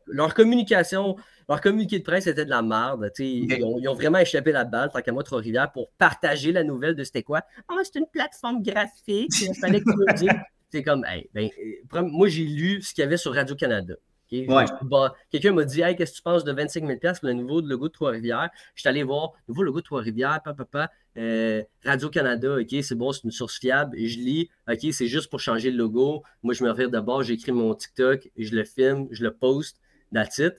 [0.08, 1.16] leur communication
[1.50, 3.10] leur communiqué de presse était de la merde.
[3.20, 7.04] Ils, ont, vraiment échappé la balle, tant qu'à moi, Trois-Rivières, pour partager la nouvelle de
[7.04, 7.42] c'était quoi.
[7.70, 9.32] Ah, c'est une plateforme graphique.
[9.42, 10.28] Il fallait que tu
[10.70, 11.50] C'est comme, ben,
[11.94, 13.94] euh, moi, j'ai lu ce qu'il y avait sur Radio-Canada.
[14.30, 17.88] Quelqu'un m'a dit Hey, qu'est-ce que tu penses de 25 000 pour le nouveau logo
[17.88, 22.96] de Trois-Rivières Je suis allé voir, nouveau logo de Trois-Rivières, papa, euh, Radio-Canada, OK, c'est
[22.96, 23.98] bon, c'est une source fiable.
[23.98, 26.24] Et je lis, OK, c'est juste pour changer le logo.
[26.44, 29.80] Moi, je me reviens d'abord, j'écris mon TikTok, je le filme, je le poste,
[30.14, 30.56] that's it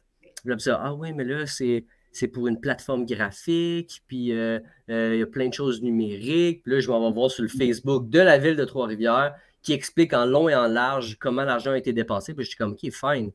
[0.70, 4.58] ah oui, mais là, c'est, c'est pour une plateforme graphique, puis euh,
[4.90, 6.62] euh, il y a plein de choses numériques.
[6.62, 9.72] Puis là, je vais en voir sur le Facebook de la ville de Trois-Rivières qui
[9.72, 12.34] explique en long et en large comment l'argent a été dépensé.
[12.34, 13.32] Puis je suis comme, OK, fine.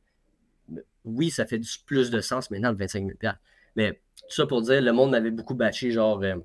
[1.06, 3.34] Oui, ça fait du plus de sens maintenant, le 25 000
[3.76, 6.22] Mais tout ça pour dire, le monde m'avait beaucoup bâché, genre.
[6.24, 6.36] Euh,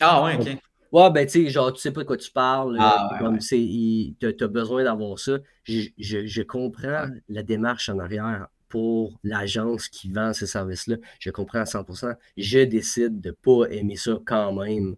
[0.00, 0.58] ah ouais, OK.
[0.92, 2.76] Ouais, ben tu sais, genre, tu sais pas de quoi tu parles.
[2.80, 5.38] Ah, comme tu as besoin d'avoir ça.
[5.64, 10.96] Je, je comprends la démarche en arrière pour l'agence qui vend ces services-là.
[11.18, 12.14] Je comprends à 100%.
[12.36, 14.96] Je décide de ne pas aimer ça quand même.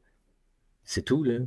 [0.85, 1.39] C'est tout, là.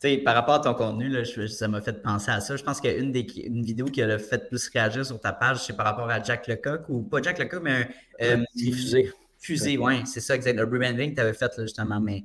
[0.00, 2.56] Tu sais, par rapport à ton contenu, là, ça m'a fait penser à ça.
[2.56, 5.76] Je pense qu'une des une vidéo qui a fait plus réagir sur ta page, c'est
[5.76, 7.88] par rapport à Jack Lecoq, ou pas Jack Lecoq, mais
[8.20, 8.40] un.
[8.40, 9.10] Euh, fusée.
[9.38, 10.56] Fusée, oui, c'est ça, exact.
[10.56, 12.24] Le rebranding que tu avais fait, justement, mais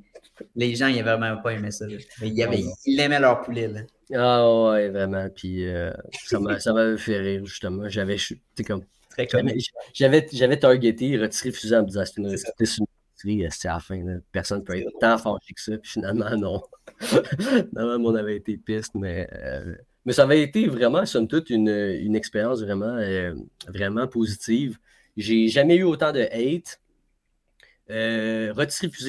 [0.55, 1.86] les gens, ils n'avaient vraiment pas aimé ça.
[2.22, 3.67] Ils, aimaient leur poulet.
[3.67, 3.82] Là.
[4.15, 5.28] Ah ouais, vraiment.
[5.30, 5.91] Puis euh,
[6.26, 7.88] ça m'avait fait rire, justement.
[7.88, 8.15] J'avais.
[8.17, 8.84] Tu comme
[9.93, 14.01] j'avais, j'avais targeté, retiré fusil en me disant c'est une, c'est à la fin.
[14.32, 15.78] Personne ne peut être tant fâché que ça.
[15.78, 16.61] Puis finalement, non.
[17.69, 19.75] finalement, on avait été piste, mais, euh,
[20.05, 23.33] mais ça avait été vraiment, somme toute, une, une expérience vraiment, euh,
[23.67, 24.77] vraiment positive.
[25.17, 26.79] J'ai jamais eu autant de hate.
[27.89, 28.53] Euh,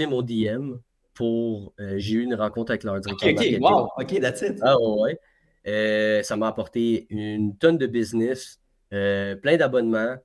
[0.09, 0.75] mon DM
[1.15, 1.73] pour.
[1.81, 3.31] Euh, j'ai eu une rencontre avec leur directeur.
[3.31, 4.59] Ok, wow, ok, that's it.
[4.63, 6.23] Ah ouais.
[6.23, 8.61] ça m'a apporté une tonne de business.
[8.91, 10.17] Plein d'abonnements.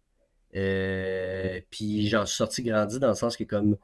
[0.51, 3.77] Puis j'en suis sorti grandi dans le sens que comme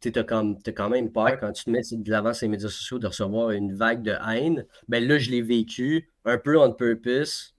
[0.00, 2.98] tu as, quand même peur quand tu te mets de l'avant sur les médias sociaux
[2.98, 4.66] de recevoir une vague de haine.
[4.88, 7.54] Ben là, je l'ai vécu un peu on purpose.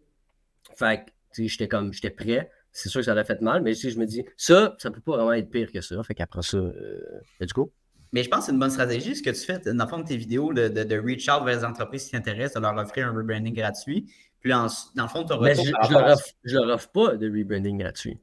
[0.75, 2.49] Fait que j'étais comme j'étais prêt.
[2.71, 5.01] C'est sûr que ça aurait fait mal, mais si je me dis ça, ça peut
[5.01, 6.01] pas vraiment être pire que ça.
[6.03, 7.01] Fait qu'après ça, euh,
[7.41, 7.71] du coup.
[8.13, 9.99] Mais je pense que c'est une bonne stratégie ce que tu fais dans le fond
[9.99, 13.07] de tes vidéos de, de, reach out vers les entreprises qui s'intéressent, de leur offrir
[13.07, 14.11] un rebranding gratuit.
[14.41, 18.19] Puis dans le fond, tu Mais je ne leur, leur, offre pas de rebranding gratuit.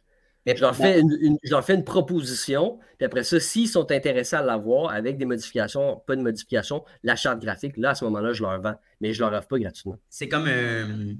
[0.47, 4.36] Je, leur fais une, je leur fais une proposition, puis après ça, s'ils sont intéressés
[4.36, 8.32] à l'avoir avec des modifications, pas de modifications, la charte graphique, là, à ce moment-là,
[8.32, 8.76] je leur vends.
[9.01, 9.99] Mais je ne leur offre pas gratuitement.
[10.09, 11.16] C'est comme un.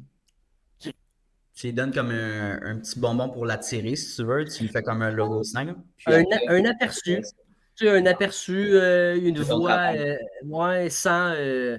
[1.54, 4.44] Tu lui donnes comme un, petit bonbon pour l'attirer, si tu veux.
[4.44, 5.68] Tu lui fais comme un logo 5.
[6.06, 7.20] Un, un, aperçu.
[7.74, 11.32] Tu as un aperçu, euh, une voix, euh, sans.
[11.34, 11.78] Euh,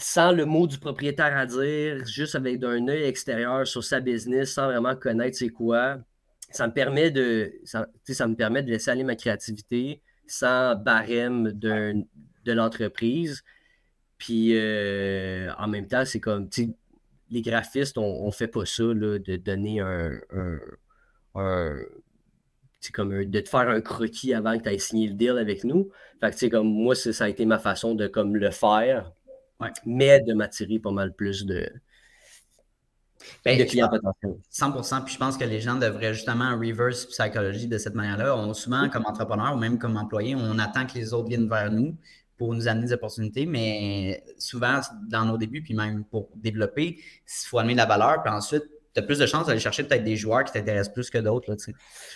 [0.00, 4.54] sans le mot du propriétaire à dire, juste avec un œil extérieur sur sa business,
[4.54, 5.98] sans vraiment connaître c'est quoi,
[6.50, 11.52] ça me permet de, ça, ça, me permet de laisser aller ma créativité sans barème
[11.52, 12.04] de,
[12.44, 13.44] de l'entreprise.
[14.18, 16.48] Puis euh, en même temps, c'est comme,
[17.30, 20.18] les graphistes, on ne fait pas ça, là, de donner un,
[21.34, 21.76] un,
[22.94, 25.90] comme de te faire un croquis avant que tu aies signé le deal avec nous.
[26.20, 29.12] Fait que, comme moi, ça a été ma façon de comme, le faire
[29.84, 31.68] mais de m'attirer pas mal plus de,
[33.44, 34.36] ben, clients potentiels.
[34.50, 38.36] 100 Puis je pense que les gens devraient justement reverse psychologie de cette manière-là.
[38.36, 41.70] On, souvent, comme entrepreneur ou même comme employé, on attend que les autres viennent vers
[41.70, 41.96] nous
[42.36, 47.46] pour nous amener des opportunités, mais souvent, dans nos débuts, puis même pour développer, il
[47.48, 48.62] faut amener de la valeur, puis ensuite,
[48.94, 51.54] tu as plus de chances d'aller chercher peut-être des joueurs qui t'intéressent plus que d'autres.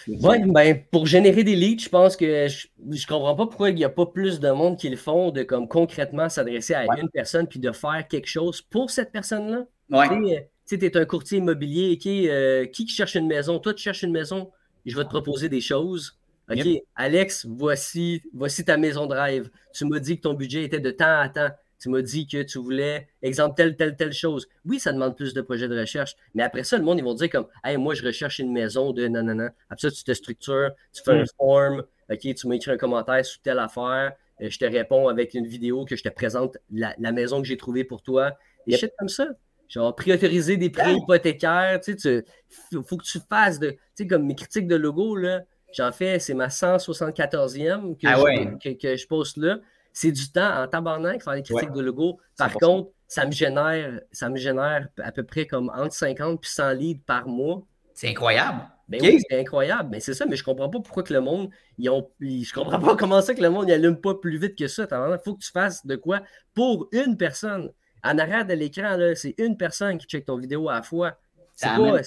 [0.07, 3.77] Oui, ben, pour générer des leads, je pense que je, ne comprends pas pourquoi il
[3.77, 7.11] n'y a pas plus de monde qui le font de comme concrètement s'adresser à une
[7.11, 9.67] personne puis de faire quelque chose pour cette personne-là.
[9.91, 10.49] Ouais.
[10.67, 13.59] Tu es un courtier immobilier, euh, qui cherche une maison?
[13.59, 14.51] Toi, tu cherches une maison,
[14.87, 16.19] je vais te proposer des choses.
[16.51, 19.51] OK, Alex, voici, voici ta maison de rêve.
[19.73, 21.51] Tu m'as dit que ton budget était de temps à temps.
[21.79, 24.47] Tu m'as dit que tu voulais, exemple, telle, telle, telle chose.
[24.65, 27.15] Oui, ça demande plus de projets de recherche, mais après ça, le monde, ils vont
[27.15, 29.53] dire comme, hey, moi, je recherche une maison de nanana.
[29.69, 33.41] Après ça, tu te structures, tu fais un form, OK, tu m'écris un commentaire sur
[33.43, 37.43] telle affaire, euh, je te réponds avec une vidéo que je te présente la, maison
[37.43, 38.37] que j'ai trouvée pour toi.
[38.67, 39.27] Des shit comme ça.
[39.73, 42.25] Genre, prioriser des prix hypothécaires, tu sais,
[42.73, 45.91] il faut que tu fasses de, tu sais, comme mes critiques de logo, là, j'en
[45.93, 48.17] fais, c'est ma 174e que, ah
[48.63, 49.61] je, que, je poste là.
[49.95, 52.19] C'est du temps en tabarnak faire des critiques de logo.
[52.37, 56.47] Par contre, ça me génère, ça me génère à peu près comme entre 50 et
[56.47, 57.63] 100 leads par mois.
[57.95, 58.61] C'est incroyable.
[58.89, 59.89] Ben oui, c'est incroyable.
[59.91, 61.49] Mais c'est ça, mais je comprends pas pourquoi que le monde,
[61.79, 64.69] ils ont, je comprends pas comment ça que le monde n'allume pas plus vite que
[64.69, 64.87] ça.
[64.91, 66.21] Il faut que tu fasses de quoi
[66.53, 67.71] pour une personne.
[68.05, 71.19] En arrière de l'écran, c'est une personne qui check ton vidéo à la fois.
[71.55, 72.01] C'est quoi?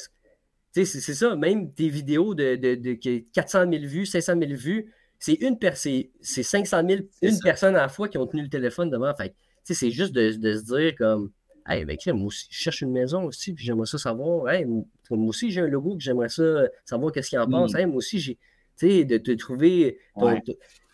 [0.74, 5.58] C'est ça, même tes vidéos de, de, 400 000 vues, 500 000 vues, c'est une
[5.58, 9.14] personne, c'est 500 000, une personne à la fois qui ont tenu le téléphone devant.
[9.16, 9.34] Fait
[9.64, 11.32] c'est juste de, se dire comme,
[11.68, 14.86] hey, ben, moi aussi, je cherche une maison aussi, puis j'aimerais ça savoir, hey, moi
[15.10, 17.74] aussi, j'ai un logo, que j'aimerais ça savoir qu'est-ce qu'il en pense.
[17.74, 17.86] Mm.
[17.88, 18.36] moi aussi, j'ai,
[18.78, 19.98] tu sais, de te trouver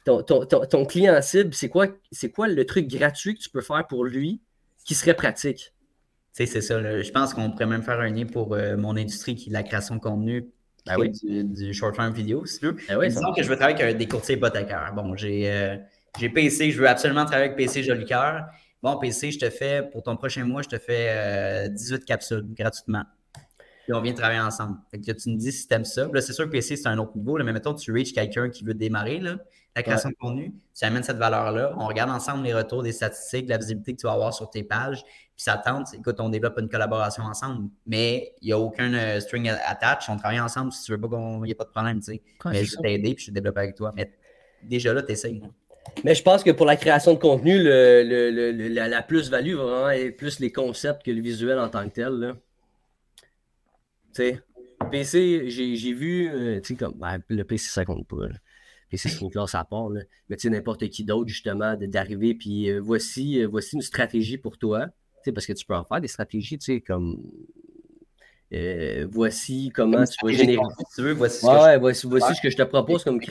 [0.06, 1.88] ton, ton, client cible, c'est quoi,
[2.34, 4.42] quoi le truc gratuit que tu peux faire pour lui?
[4.86, 5.74] Qui serait pratique?
[6.34, 7.02] c'est ça.
[7.02, 9.64] Je pense qu'on pourrait même faire un lien pour euh, mon industrie qui est la
[9.64, 10.50] création de contenu
[10.86, 11.12] ben oui.
[11.22, 12.78] du, short-term vidéo, si tu veux.
[12.88, 14.94] Ben oui, Disons que je veux travailler avec des courtiers hypothécaires.
[14.96, 15.78] Bon, j'ai euh,
[16.20, 18.46] j'ai PC, je veux absolument travailler avec PC Jolicoeur.
[18.82, 22.46] Bon, PC, je te fais, pour ton prochain mois, je te fais 18 euh, capsules
[22.54, 23.04] gratuitement.
[23.84, 24.78] Puis on vient travailler ensemble.
[24.90, 26.10] Fait que tu me dis si tu aimes ça.
[26.12, 27.38] Là, c'est sûr que PC, c'est un autre niveau.
[27.38, 29.38] Là, mais mettons, tu reach quelqu'un qui veut démarrer là,
[29.76, 30.54] la création de contenu.
[30.78, 31.74] Tu amènes cette valeur-là.
[31.78, 34.64] On regarde ensemble les retours des statistiques, la visibilité que tu vas avoir sur tes
[34.64, 35.04] pages.
[35.04, 37.70] Puis ça tente, écoute, on développe une collaboration ensemble.
[37.86, 40.10] Mais il n'y a aucun euh, string attach.
[40.10, 42.00] On travaille ensemble si tu veux pas qu'il n'y ait pas de problème.
[42.00, 42.22] Tu sais.
[42.46, 43.94] mais je vais t'aider puis je développe avec toi.
[43.96, 44.12] Mais
[44.64, 45.42] déjà là, tu essayes.
[46.04, 50.18] Mais je pense que pour la création de contenu, le, la, plus-value va vraiment être
[50.18, 52.36] plus les concepts que le visuel en tant que tel.
[54.14, 54.42] Tu sais,
[54.92, 58.28] PC, j'ai vu, euh, tu sais, comme ben, le PC, ça compte pas.
[58.92, 59.90] PC, c'est une classe à part.
[59.90, 64.38] Mais tu sais, n'importe qui d'autre, justement, d'arriver, puis euh, voici, euh, voici une stratégie
[64.38, 64.86] pour toi.
[64.88, 64.92] Tu
[65.26, 67.18] sais, parce que tu peux en faire des stratégies, tu sais, comme
[68.54, 70.62] euh, voici comment tu vas générer.
[70.94, 71.80] tu veux, voici, ce, que je...
[71.80, 73.22] voici, voici ce que je te propose comme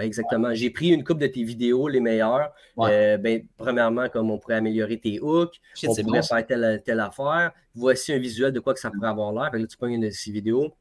[0.00, 0.52] exactement.
[0.52, 2.52] J'ai pris une coupe de tes vidéos, les meilleures.
[2.78, 7.52] Euh, ben, premièrement, comme on pourrait améliorer tes hooks, on pourrait faire telle, telle, affaire.
[7.74, 9.66] Voici un visuel de quoi que ça pourrait avoir l'air.
[9.66, 10.74] tu prends une de ces vidéos,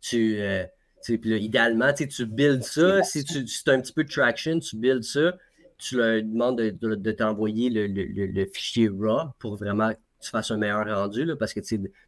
[0.00, 0.40] tu.
[0.40, 0.64] Euh,
[1.08, 3.02] idéalement, tu builds ça.
[3.02, 5.36] Si tu as un petit peu de traction, tu builds ça.
[5.78, 10.50] Tu leur demandes de, de, t'envoyer le, le, le, fichier RAW pour vraiment tu fasses
[10.50, 11.60] un meilleur rendu, là, parce que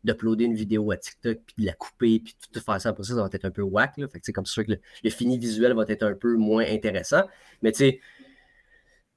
[0.04, 3.14] d'uploader une vidéo à TikTok, puis de la couper, puis tout faire ça pour ça,
[3.14, 3.96] ça va être un peu whack.
[3.96, 4.06] Là.
[4.08, 4.72] Fait que, comme c'est sûr que
[5.02, 7.22] le, fini visuel va être un peu moins intéressant.
[7.62, 8.00] Mais tu sais,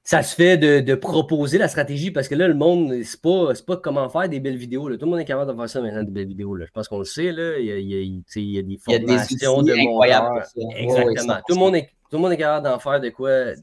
[0.06, 3.76] ça se fait de, proposer la stratégie parce que là, le monde, c'est pas, pas
[3.76, 4.88] comment faire des belles vidéos.
[4.88, 4.96] Là.
[4.96, 6.54] Tout le monde est capable de faire ça maintenant, des belles vidéos.
[6.54, 6.64] Là.
[6.64, 7.32] Je pense qu'on le sait.
[7.32, 7.58] Là.
[7.58, 10.44] Il, y a, il, y a, des formations de incroyables.
[10.76, 11.38] Exactement.
[11.48, 13.56] tout, le monde est, tout le monde est capable d'en faire de quoi.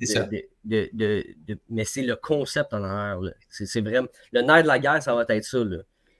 [0.65, 3.21] De, de, mais c'est le concept en arrière.
[3.47, 4.09] C'est vraiment.
[4.33, 5.59] Le nerf de la guerre, ça va être ça.
[5.59, 5.77] Là.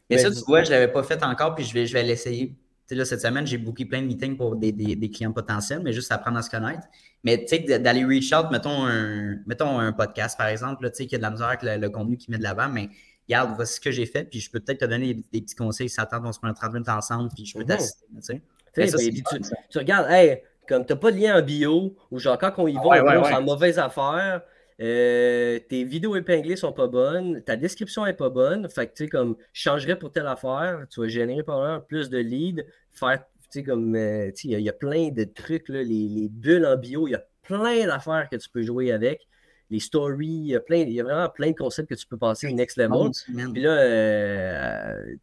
[0.09, 2.03] Mais, ça, tu vois, je ne l'avais pas fait encore, puis je vais, je vais
[2.03, 2.55] l'essayer.
[2.91, 5.93] Là, cette semaine, j'ai booké plein de meetings pour des, des, des, clients potentiels, mais
[5.93, 6.88] juste apprendre à se connaître.
[7.23, 11.07] Mais tu sais, d'aller reach out, mettons un, mettons un podcast, par exemple, tu sais,
[11.07, 12.89] qui a de la misère avec le, contenu qui met de l'avant, mais
[13.27, 15.89] regarde, voici ce que j'ai fait, puis je peux peut-être te donner des, petits conseils
[15.89, 17.67] si attends, on se prend 30 minutes ensemble, puis je peux mhm.
[17.67, 18.05] t'assister.
[18.75, 18.97] Tu, sais.
[18.97, 19.23] tu,
[19.69, 22.67] tu, regardes, hey, comme tu n'as pas de lien en bio, ou genre quand on
[22.67, 24.41] y va, on c'est mauvaise affaire,
[24.82, 29.03] euh, tes vidéos épinglées sont pas bonnes, ta description est pas bonne, fait que tu
[29.03, 33.19] sais, comme, je changerais pour telle affaire, tu vas générer par plus de leads, faire,
[33.19, 36.30] tu sais, comme, euh, tu sais, il y, a plein de trucs, là, les, les,
[36.30, 39.28] bulles en bio, il y a plein d'affaires que tu peux jouer avec.
[39.69, 42.05] Les stories, il y, a plein, il y a vraiment plein de concepts que tu
[42.05, 43.11] peux passer au next level.
[43.53, 45.15] Puis là, euh,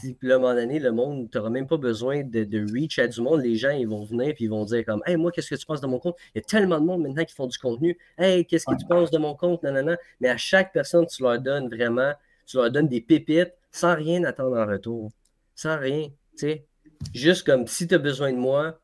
[0.00, 2.72] puis là, à un moment donné, le monde, tu n'auras même pas besoin de, de,
[2.72, 3.42] reach à du monde.
[3.42, 5.66] Les gens, ils vont venir puis ils vont dire comme Hey, moi, qu'est-ce que tu
[5.66, 6.16] penses de mon compte?
[6.34, 7.98] Il y a tellement de monde maintenant qui font du contenu.
[8.18, 9.62] Hey, qu'est-ce que tu penses de mon compte?
[9.62, 12.12] Non, Mais à chaque personne, tu leur donnes vraiment,
[12.46, 15.10] tu leur donnes des pépites sans rien attendre en retour.
[15.54, 16.08] Sans rien.
[16.36, 16.66] Tu sais.
[17.14, 18.80] Juste comme si tu as besoin de moi,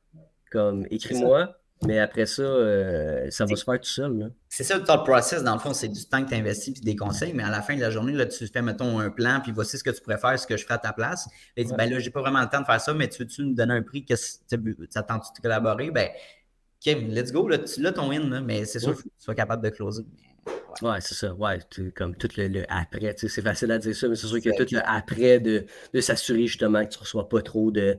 [0.51, 1.60] comme écris-moi.
[1.87, 4.31] Mais après ça, euh, ça va se faire tout seul.
[4.49, 6.83] C'est ça le thought process, dans le fond, c'est du temps que tu investis puis
[6.83, 9.41] des conseils, mais à la fin de la journée, là, tu fais, mettons, un plan,
[9.43, 11.27] puis voici ce que tu pourrais faire, ce que je ferai à ta place.
[11.57, 13.23] Et tu dis, ben là, j'ai pas vraiment le temps de faire ça, mais tu
[13.23, 15.91] veux-tu me donner un prix, que ça tente de collaborer?
[15.91, 16.09] Ben,
[16.87, 19.63] OK, let's go, là, tu l'as ton win, mais c'est sûr que tu sois capable
[19.63, 20.05] de closer.
[20.83, 21.33] Ouais, c'est ça.
[21.35, 21.59] Ouais,
[21.95, 23.15] comme tout le, après.
[23.17, 26.47] C'est facile à dire ça, mais c'est sûr que tout le après de, de s'assurer
[26.47, 27.99] justement que tu ne reçois pas trop de,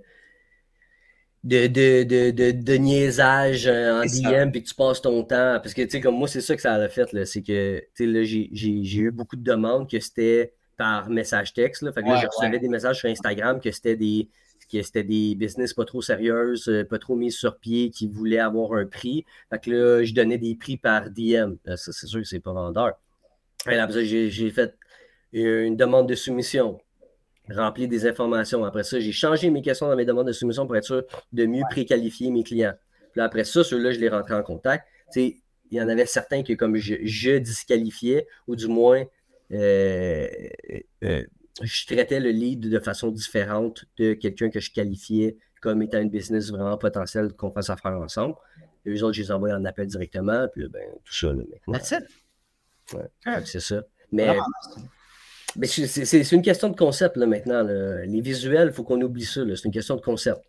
[1.44, 5.60] de, de, de, de, niaisage euh, en DM puis que tu passes ton temps.
[5.62, 7.10] Parce que, tu sais, comme moi, c'est ça que ça a fait.
[7.26, 11.82] C'est que, tu sais, là, j'ai eu beaucoup de demandes que c'était par message texte.
[11.82, 11.92] Là.
[11.92, 14.30] Fait que là, je recevais des messages sur Instagram que c'était des
[14.72, 18.40] que c'était des business pas trop sérieuses, euh, pas trop mises sur pied, qui voulaient
[18.40, 19.26] avoir un prix.
[19.50, 21.56] Fait que là, je donnais des prix par DM.
[21.68, 22.94] Euh, c'est sûr que c'est pas vendeur.
[23.70, 24.74] Et j'ai fait
[25.34, 26.80] une demande de soumission,
[27.52, 28.64] rempli des informations.
[28.64, 31.46] Après ça, j'ai changé mes questions dans mes demandes de soumission pour être sûr de
[31.46, 32.74] mieux préqualifier mes clients.
[33.12, 34.88] Puis après ça, ceux-là, je les rentrais en contact.
[35.16, 35.36] il
[35.72, 39.04] y en avait certains que comme je, disqualifiais, ou du moins
[39.52, 40.28] euh,
[41.62, 46.10] je traitais le lead de façon différente de quelqu'un que je qualifiais comme étant une
[46.10, 48.36] business vraiment potentielle qu'on fasse affaire ensemble.
[48.86, 51.32] Et eux autres, je les envoie en appel directement, puis ben, tout ça.
[51.32, 52.04] Là, That's it.
[52.94, 53.84] Ouais, c'est ça.
[54.12, 54.40] Mais, mais
[55.64, 57.64] c'est une question de concept là, maintenant.
[57.64, 59.42] Les visuels, il faut qu'on oublie ça.
[59.56, 60.42] C'est une question de concept.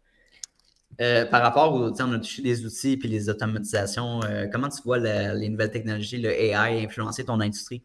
[1.00, 4.82] Euh, par rapport aux, on a touché des outils et les automatisations, euh, comment tu
[4.84, 7.82] vois les nouvelles technologies, le AI influencer ton industrie?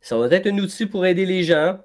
[0.00, 1.78] Ça va être un outil pour aider les gens.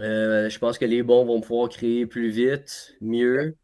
[0.00, 3.54] Euh, je pense que les bons vont pouvoir créer plus vite, mieux.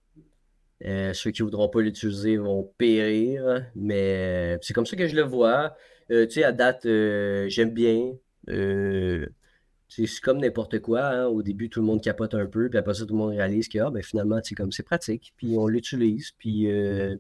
[0.83, 3.65] Ceux qui ne voudront pas l'utiliser vont périr.
[3.75, 5.75] Mais c'est comme ça que je le vois.
[6.11, 8.13] tu sais, à date, j'aime bien.
[8.47, 11.05] C'est comme n'importe quoi.
[11.07, 11.27] Hein.
[11.27, 12.69] Au début, tout le monde capote un peu.
[12.69, 15.33] Puis après ça, tout le monde réalise que ah, ben, finalement, c'est comme c'est pratique.
[15.37, 16.33] Puis on l'utilise.
[16.39, 16.69] Puis,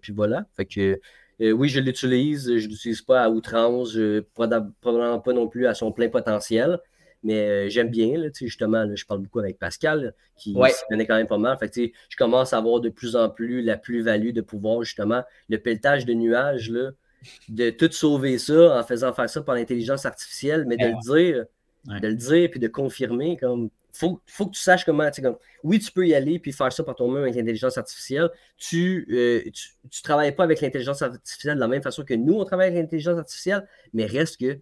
[0.01, 0.47] puis voilà.
[0.57, 1.01] Fait que
[1.41, 3.99] euh, oui, je l'utilise, je ne l'utilise pas à outrance,
[4.35, 6.79] probablement pas non plus à son plein potentiel,
[7.22, 10.70] mais euh, j'aime bien, là, justement, je parle beaucoup avec Pascal, qui ouais.
[10.89, 11.57] connaît quand même pas mal.
[11.59, 15.59] Fait je commence à avoir de plus en plus la plus-value de pouvoir, justement, le
[15.59, 16.91] pelletage de nuages, là,
[17.49, 21.45] de tout sauver ça en faisant faire ça par l'intelligence artificielle, mais de le dire,
[22.01, 25.79] de le dire, puis de confirmer, comme faut, faut que tu saches comment, comme, oui,
[25.79, 28.29] tu peux y aller puis faire ça par ton même avec l'intelligence artificielle.
[28.57, 29.51] Tu ne euh,
[29.91, 32.81] tu, travailles pas avec l'intelligence artificielle de la même façon que nous, on travaille avec
[32.81, 34.53] l'intelligence artificielle, mais reste que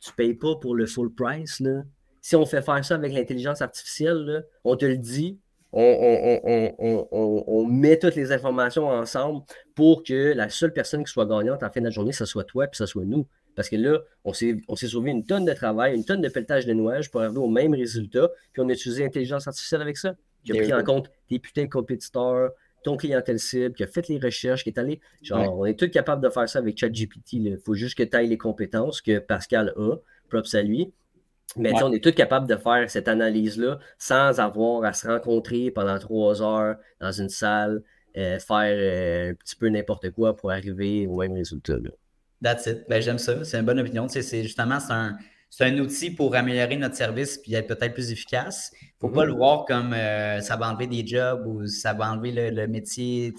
[0.00, 1.60] tu ne payes pas pour le full price.
[1.60, 1.82] Là.
[2.20, 5.38] Si on fait faire ça avec l'intelligence artificielle, on te le dit,
[5.74, 9.44] on, on, on, met toutes les informations ensemble
[9.74, 12.44] pour que la seule personne qui soit gagnante en fin de la journée, ce soit
[12.44, 13.26] toi et ce soit nous.
[13.56, 16.72] Parce que là, on s'est sauvé une tonne de travail, une tonne de pelletage de
[16.72, 20.14] nuages pour arriver au même résultat, puis on a utilisé l'intelligence artificielle avec ça,
[20.44, 22.50] qui a pris en compte tes putains de compétiteurs,
[22.82, 25.00] ton clientèle cible, qui a fait les recherches, qui est allé.
[25.22, 27.32] Genre, on est tous capables de faire ça avec ChatGPT.
[27.34, 29.96] Il faut juste que tu ailles les compétences que Pascal a,
[30.28, 30.92] props à lui.
[31.56, 35.98] Mais on est tous capables de faire cette analyse-là sans avoir à se rencontrer pendant
[35.98, 37.82] trois heures dans une salle,
[38.16, 41.74] euh, faire euh, un petit peu n'importe quoi pour arriver au même résultat.
[41.74, 41.90] Là.
[42.42, 42.84] That's it.
[42.88, 43.44] Ben, j'aime ça.
[43.44, 44.08] C'est une bonne opinion.
[44.08, 45.16] c'est justement, c'est un,
[45.60, 48.72] un, outil pour améliorer notre service et être peut-être plus efficace.
[48.80, 49.30] Il ne faut pas mhm.
[49.30, 53.32] le voir comme euh, ça va enlever des jobs ou ça va enlever le, métier.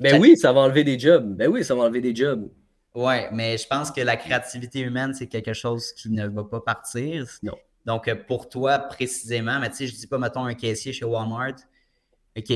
[0.00, 1.36] Ben oui, ça va enlever des jobs.
[1.36, 2.48] Ben oui, ça va enlever des jobs.
[2.94, 6.60] Oui, mais je pense que la créativité humaine, c'est quelque chose qui ne va pas
[6.60, 7.26] partir.
[7.42, 7.54] Non.
[7.86, 10.92] Donc, euh, pour toi, précisément, mais tu sais, je ne dis pas, mettons, un caissier
[10.92, 11.54] chez Walmart.
[12.36, 12.52] OK,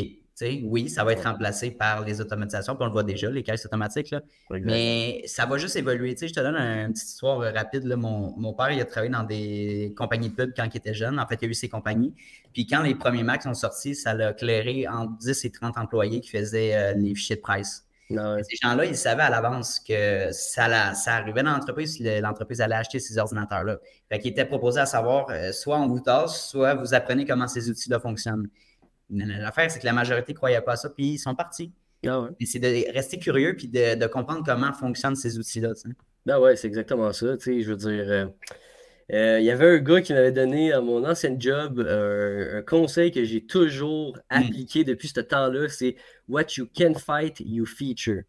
[0.64, 3.64] oui, ça va être remplacé par les automatisations, puis on le voit déjà, les caisses
[3.66, 4.10] automatiques.
[4.10, 4.20] Là.
[4.50, 6.16] Mais ça va juste évoluer.
[6.20, 7.84] je te donne une petite histoire rapide.
[7.96, 11.20] Mon, père, il a travaillé dans des compagnies de pub quand il était jeune.
[11.20, 12.14] En fait, il a eu ses compagnies.
[12.52, 16.20] Puis quand les premiers Macs sont sortis, ça l'a clairé entre 10 et 30 employés
[16.20, 17.86] qui faisaient euh, les fichiers de presse.
[18.10, 23.00] Ces gens-là, ils savaient à l'avance que ça, ça arrivait dans l'entreprise, l'entreprise allait acheter
[23.00, 23.78] ces ordinateurs-là.
[24.10, 27.48] Fait qu'il était proposé à savoir, euh, soit on vous tasse, soit vous apprenez comment
[27.48, 28.48] ces outils-là fonctionnent.
[29.10, 31.72] L'affaire, c'est que la majorité ne croyait pas à ça, puis ils sont partis.
[32.06, 35.72] Ah c'est de rester curieux puis de, comprendre comment fonctionnent ces outils-là.
[36.26, 37.36] Ben ouais, c'est exactement ça.
[37.38, 38.26] Je veux dire, euh,
[39.12, 42.62] euh, il y avait un gars qui m'avait donné à mon ancien job euh, un
[42.62, 44.36] conseil que j'ai toujours hmm.
[44.36, 45.96] appliqué depuis ce temps-là c'est
[46.28, 48.22] What you can fight, you feature.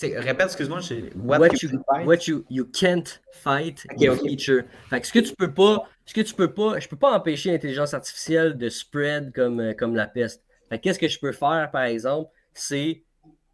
[0.00, 0.80] Répète, excuse-moi.
[1.16, 1.70] What, what, you,
[2.04, 4.62] what you, you, can't fight, you feature.
[4.90, 7.16] Fait que ce que tu peux pas, ce que tu peux pas, je peux pas
[7.16, 10.44] empêcher l'intelligence artificielle de spread comme, euh, comme la peste.
[10.68, 13.02] Fait qu'est-ce que je peux faire, par exemple, c'est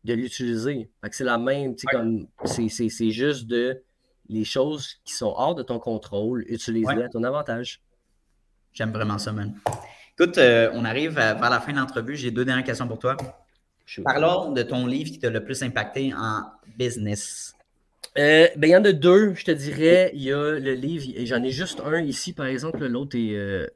[0.05, 0.91] de l'utiliser.
[1.03, 3.83] Fait que c'est la même, tu sais, comme, c'est juste de
[4.29, 7.81] les choses qui sont hors de ton contrôle, utilise-les à ton avantage.
[8.73, 9.55] J'aime vraiment ça, man.
[10.19, 12.17] Écoute, euh, on arrive vers la fin de l'entrevue.
[12.17, 13.17] J'ai deux dernières questions pour toi.
[14.03, 16.43] Parlons de ton livre qui t'a le plus impacté en
[16.79, 17.55] business.
[18.17, 20.11] Euh, ben, il y en a deux, je te dirais.
[20.15, 22.87] Il y a le livre, j'en ai juste un ici, par exemple.
[22.87, 23.67] L'autre est euh,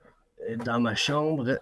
[0.64, 1.59] dans ma chambre.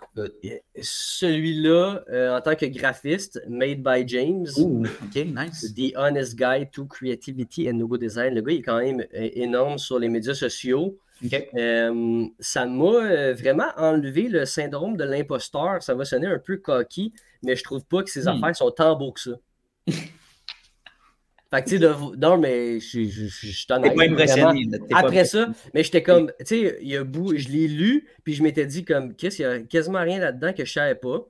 [0.80, 4.48] Celui-là, euh, en tant que graphiste, Made by James.
[4.56, 5.74] ok, nice.
[5.74, 8.34] The Honest Guide to Creativity and Logo Design.
[8.34, 10.98] Le gars, il est quand même énorme sur les médias sociaux.
[12.40, 15.82] ça m'a vraiment enlevé le syndrome de l'imposteur.
[15.82, 17.12] Ça va sonner un peu coquille,
[17.42, 18.28] mais je trouve pas que ses hmm.
[18.28, 19.32] affaires sont tant beaux que ça.
[21.50, 24.68] Fait que, tu sais, non, mais je, je t'en ai impressionné.
[24.92, 28.34] Après ça, mais j'étais comme, tu sais, il y a bout, je l'ai lu, puis
[28.34, 31.24] je m'étais dit, comme, qu'est-ce, il y a quasiment rien là-dedans que je savais pas.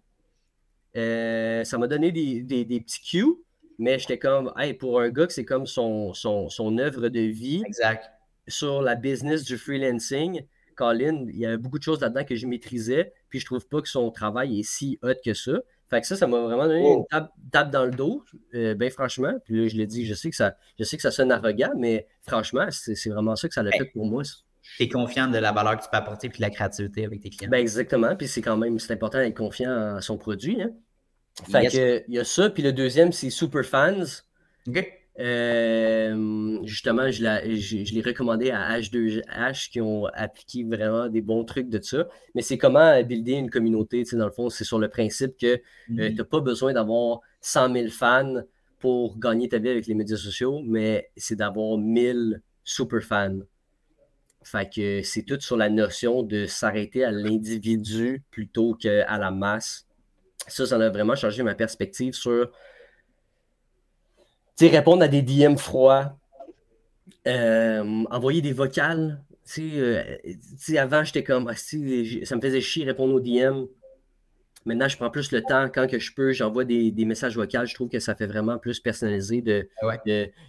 [0.97, 3.35] Euh, ça m'a donné des, des, des, petits cues,
[3.79, 7.21] mais j'étais comme, hey, pour un gars que c'est comme son, son, son œuvre de
[7.21, 8.11] vie exact.
[8.49, 10.47] sur la business du freelancing,
[10.77, 13.83] Colin, il y avait beaucoup de choses là-dedans que je maîtrisais, puis je trouve pas
[13.83, 15.61] que son travail est si hot que ça.
[15.89, 17.05] Fait que ça, ça m'a vraiment donné une
[17.51, 18.25] tape, dans le dos,
[18.55, 19.33] euh, ben franchement.
[19.45, 21.73] Puis là, je l'ai dit, je sais que ça, je sais que ça sonne arrogant,
[21.77, 24.23] mais franchement, c'est vraiment ça que ça l'a fait pour moi.
[24.77, 27.21] Tu es confiant de la valeur que tu peux apporter puis de la créativité avec
[27.21, 27.51] tes clients.
[27.51, 28.17] Ben exactement.
[28.17, 30.61] Puis c'est quand même, c'est important d'être confiant en son produit.
[30.61, 30.71] Hein.
[31.51, 32.51] Fait que, il y a ça.
[32.51, 34.03] Puis le deuxième, c'est Super Fans.
[34.67, 35.06] OK.
[35.19, 37.23] Euh, justement, je,
[37.95, 42.07] l'ai recommandé à H2H qui ont appliqué vraiment des bons trucs de ça.
[42.35, 44.05] Mais c'est comment builder une communauté.
[44.13, 45.59] Dans le fond, c'est sur le principe que euh,
[45.91, 46.11] mm-hmm.
[46.11, 48.43] tu n'as pas besoin d'avoir 100 000 fans
[48.79, 53.39] pour gagner ta vie avec les médias sociaux, mais c'est d'avoir 1000 super fans.
[54.45, 59.87] Fait que c'est tout sur la notion de s'arrêter à l'individu plutôt qu'à la masse.
[60.47, 62.53] Ça, ça a vraiment changé ma perspective sur
[64.61, 66.17] répondre à des DM froids,
[67.27, 69.23] euh, envoyer des vocales.
[69.59, 70.05] Euh,
[70.77, 71.77] avant, j'étais comme, ah, ça
[72.37, 73.67] me faisait chier répondre aux DM.
[74.65, 75.69] Maintenant, je prends plus le temps.
[75.73, 77.65] Quand que je peux, j'envoie des, messages vocaux.
[77.65, 79.41] Je trouve que ça fait vraiment plus personnalisé.
[79.41, 79.69] De,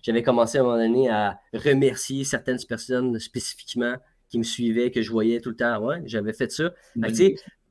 [0.02, 3.96] J'avais commencé à un moment donné à remercier certaines personnes spécifiquement
[4.30, 5.78] qui me suivaient, que je voyais tout le temps.
[5.86, 6.74] Ouais, j'avais fait ça.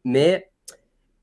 [0.05, 0.49] mais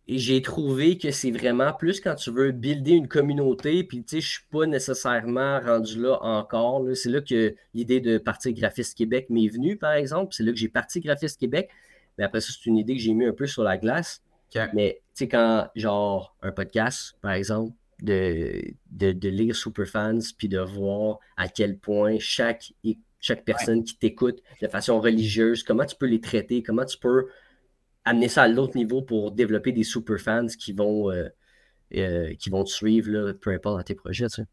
[0.08, 4.18] et j'ai trouvé que c'est vraiment plus quand tu veux builder une communauté, puis tu
[4.18, 6.86] sais, je suis pas nécessairement rendu là encore.
[6.94, 10.34] C'est là que l'idée de partir Graphiste Québec m'est venue, par exemple.
[10.36, 11.70] C'est là que j'ai parti Graphiste Québec.
[12.18, 14.22] Mais après ça, c'est une idée que j'ai mis un peu sur la glace.
[14.74, 20.60] Mais tu sais, quand, genre, un podcast, par exemple, de, de, lire Superfans, puis de
[20.60, 22.74] voir à quel point chaque,
[23.20, 27.28] chaque personne qui t'écoute de façon religieuse, comment tu peux les traiter, comment tu peux
[28.06, 31.30] amener ça à l'autre niveau pour développer des super fans qui vont, euh,
[31.96, 34.28] euh, qui vont te suivre, là, peu importe dans tes projets.
[34.28, 34.48] Tu sais.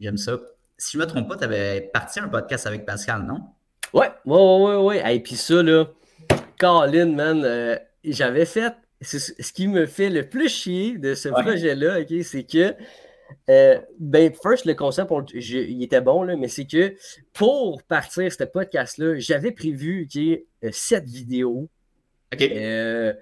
[0.00, 0.38] J'aime ça.
[0.78, 3.40] Si je ne me trompe pas, tu avais parti un podcast avec Pascal, non?
[3.92, 5.16] Ouais, ouais, ouais, ouais.
[5.16, 5.86] Et puis ça, là,
[6.58, 8.74] Colin, man, euh, j'avais fait.
[9.00, 12.74] Ce qui me fait le plus chier de ce projet-là, OK, c'est que.
[13.98, 16.94] ben, first, le concept, il était bon, là, mais c'est que
[17.32, 21.08] pour partir ce podcast-là, j'avais prévu qu'il cette
[22.40, 23.12] euh,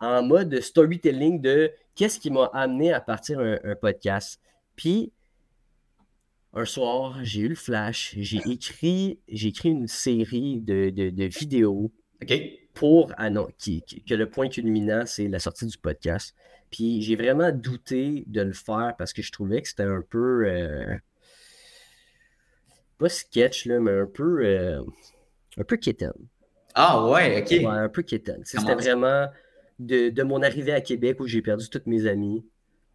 [0.00, 4.40] en mode storytelling de qu'est-ce qui m'a amené à partir un, podcast.
[4.74, 5.12] Puis,
[6.52, 11.92] un soir, j'ai eu le flash, j'ai écrit, j'ai écrit une série de, vidéos
[12.74, 16.34] pour ah non, qui, que le point culminant, c'est la sortie du podcast.
[16.70, 20.46] Puis j'ai vraiment douté de le faire parce que je trouvais que c'était un peu
[20.46, 20.94] euh,
[22.98, 24.82] pas sketch là, mais un peu euh,
[25.56, 26.12] un peu kitten.
[26.78, 27.64] Ah ouais, ok.
[27.64, 28.42] un peu quétaine.
[28.44, 29.28] C'était vraiment
[29.78, 32.44] de, mon arrivée à Québec où j'ai perdu tous mes amis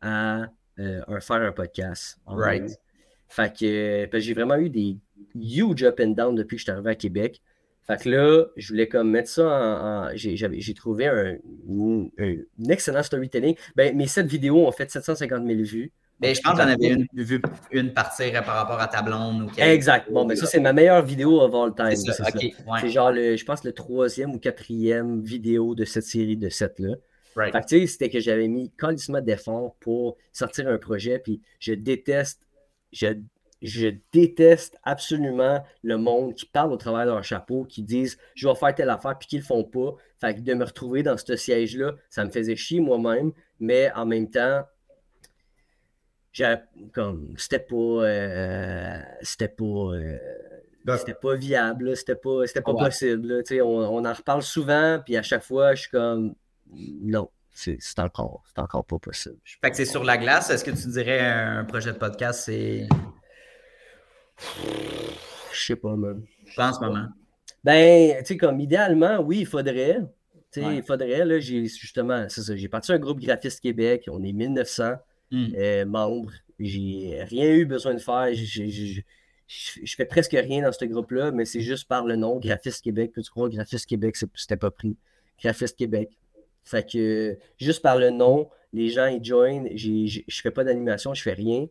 [0.01, 0.45] à
[0.79, 2.19] euh, faire un podcast.
[2.27, 2.79] Right.
[3.27, 4.97] Fait que j'ai vraiment eu des
[5.35, 7.41] huge up and down depuis que je suis arrivé à Québec.
[7.87, 10.09] Fait que là, je voulais comme mettre ça en.
[10.13, 11.37] j'ai trouvé un,
[12.19, 12.35] un,
[12.69, 13.55] excellent storytelling.
[13.75, 15.91] Ben, mes sept vidéos ont fait 750 000 vues.
[16.21, 17.41] Mais je pense que j'en avais une, vu
[17.71, 19.43] une partir par rapport à ta blonde.
[19.43, 20.11] Ou exact.
[20.11, 21.95] Bon, mais ça, c'est ma meilleure vidéo of all time.
[21.95, 26.79] C'est genre, le, je pense, le troisième ou quatrième vidéo de cette série de sept
[26.79, 26.95] là
[27.35, 27.53] Right.
[27.53, 32.41] Fait que, c'était que j'avais mis colissement d'efforts pour sortir un projet, puis je déteste,
[32.91, 33.07] je,
[33.61, 38.47] je déteste absolument le monde qui parle au travers de leur chapeau, qui disent je
[38.47, 39.95] vais faire telle affaire, puis qu'ils le font pas.
[40.19, 44.05] Fait que de me retrouver dans ce siège-là, ça me faisait chier moi-même, mais en
[44.05, 44.63] même temps,
[46.93, 50.17] comme c'était pas euh, c'était pas euh,
[50.97, 55.23] c'était pas viable c'était pas c'était pas possible on, on, en reparle souvent puis à
[55.23, 56.33] chaque fois je suis comme
[56.73, 59.37] non c'est encore c'est encore pas possible.
[59.43, 60.49] Fait que c'est sur la glace.
[60.49, 62.87] Est-ce que tu dirais un projet de podcast c'est
[65.51, 66.23] je sais pas même
[66.55, 67.07] pas en ce moment
[67.63, 69.99] ben tu sais comme idéalement oui il faudrait.
[70.51, 74.05] Tu sais il faudrait là j'ai justement c'est ça j'ai parti un groupe graphiste Québec
[74.09, 74.95] on est 1900
[75.33, 76.31] Euh, membre.
[76.59, 78.33] J'ai rien eu besoin de faire.
[78.33, 83.11] Je fais presque rien dans ce groupe-là, mais c'est juste par le nom, Graphiste Québec.
[83.13, 84.95] Peux-tu croire, Graphiste Québec, c'était pas pris?
[85.41, 86.17] Graphiste Québec.
[86.63, 89.69] Fait que juste par le nom, les gens ils joignent.
[89.75, 91.67] Je fais pas d'animation, je fais rien.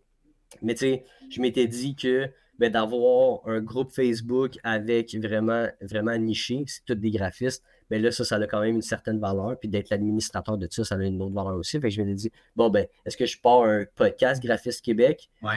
[0.62, 2.28] Mais tu sais, je m'étais dit que
[2.60, 8.12] ben, d'avoir un groupe Facebook avec vraiment, vraiment niché, c'est tous des graphistes, ben là,
[8.12, 9.58] ça, ça a quand même une certaine valeur.
[9.58, 11.80] Puis d'être l'administrateur de ça, ça a une autre valeur aussi.
[11.80, 15.28] Fait que je m'étais dit, bon, ben, est-ce que je pars un podcast Graphiste Québec?
[15.42, 15.54] Ouais.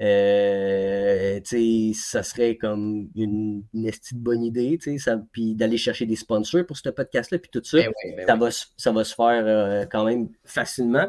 [0.00, 5.76] Euh, tu sais, ça serait comme une, une bonne idée, tu sais, ça- puis d'aller
[5.76, 8.92] chercher des sponsors pour ce podcast-là, puis tout ça, Ben ben ça, va, se- ça
[8.92, 11.08] va se faire euh, quand même facilement.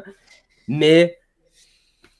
[0.68, 1.18] Mais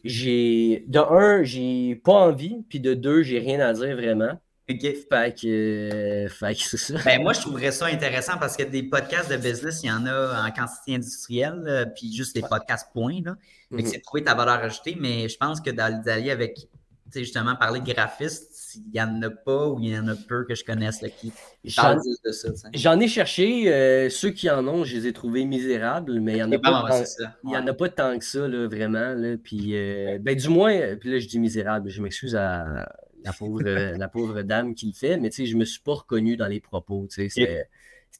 [0.05, 4.40] j'ai, de un, j'ai pas envie, puis de deux, j'ai rien à dire vraiment.
[4.70, 4.82] Ok.
[4.82, 6.94] Fait que, fait que c'est ça.
[7.05, 10.07] Ben, moi, je trouverais ça intéressant parce que des podcasts de business, il y en
[10.07, 13.20] a en quantité industrielle, euh, puis juste des podcasts point.
[13.24, 13.36] Là.
[13.70, 13.86] Que Mhm.
[13.86, 16.68] c'est trouver ta valeur ajoutée, mais je pense que d'aller avec,
[17.15, 20.45] justement, parler de graphiste, il n'y en a pas ou il y en a peu
[20.45, 21.33] que je connaisse là, qui
[21.77, 22.49] parlent de ça.
[22.75, 26.39] j'en ai cherché, euh, ceux qui en ont, je les ai trouvés misérables, mais il
[26.39, 27.05] y en a pas tant-.
[27.45, 29.15] Il n'y en a pas tant que ça, là, vraiment.
[29.15, 29.37] Là.
[29.43, 32.89] Puis, euh, ben, du moins, euh, puis là, je dis misérable, je m'excuse à
[33.25, 36.47] la pauvre, la pauvre dame qui le fait, mais je me suis pas reconnu dans
[36.47, 37.07] les propos.
[37.09, 37.69] C'était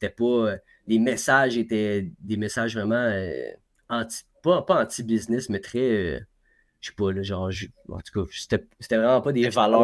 [0.09, 0.55] pas.
[0.87, 3.31] les messages étaient des messages vraiment euh,
[3.89, 6.21] anti, pas, pas anti-business, mais très.
[6.81, 8.31] Je sais pas, là, genre, je- en tout cas,
[8.79, 9.81] c'était vraiment pas des valeurs.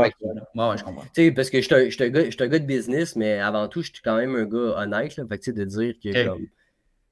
[0.56, 1.04] Ouais, je comprends.
[1.04, 3.92] tu sais, parce que je suis un, gars, un de business, mais avant tout, je
[3.94, 5.16] suis quand même un gars honnête.
[5.16, 6.48] Là, fait que, tu sais, de dire que, comme,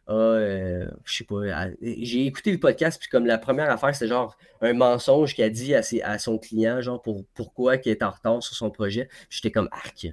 [0.07, 4.07] ah, euh, je sais pas, j'ai écouté le podcast, puis comme la première affaire, c'était
[4.09, 7.89] genre un mensonge qu'il a dit à, ses- à son client, genre, pour, pourquoi il
[7.89, 9.07] est en retard sur son projet.
[9.29, 10.07] J'étais comme, arc.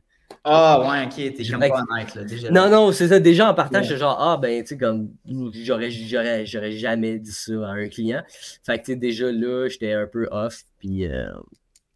[0.44, 2.50] Ah, ouais, ok, t'es comme pas honnête, là, déjà.
[2.50, 3.20] Non, non, c'est ça.
[3.20, 3.82] Déjà en Ouais.
[3.82, 5.10] j'étais genre, ah, ben, tu sais, comme,
[5.52, 8.22] j'aurais, j'aurais, j'aurais jamais dit ça à un client.
[8.64, 11.26] Fait que, tu sais, déjà là, j'étais un peu off, puis, euh,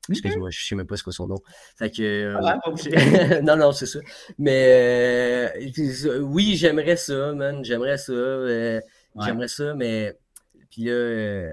[0.09, 1.39] excuse-moi, je sais même pas ce que son nom.
[1.77, 2.91] Fait que, euh, Ah, pas obligé.
[3.43, 3.99] non, non, c'est ça.
[4.39, 7.65] Mais euh, oui, j'aimerais ça, man.
[7.65, 8.13] J'aimerais ça.
[8.13, 8.81] euh,
[9.15, 9.25] Ouais.
[9.25, 10.15] J'aimerais ça, mais.
[10.71, 11.51] Puis là, euh,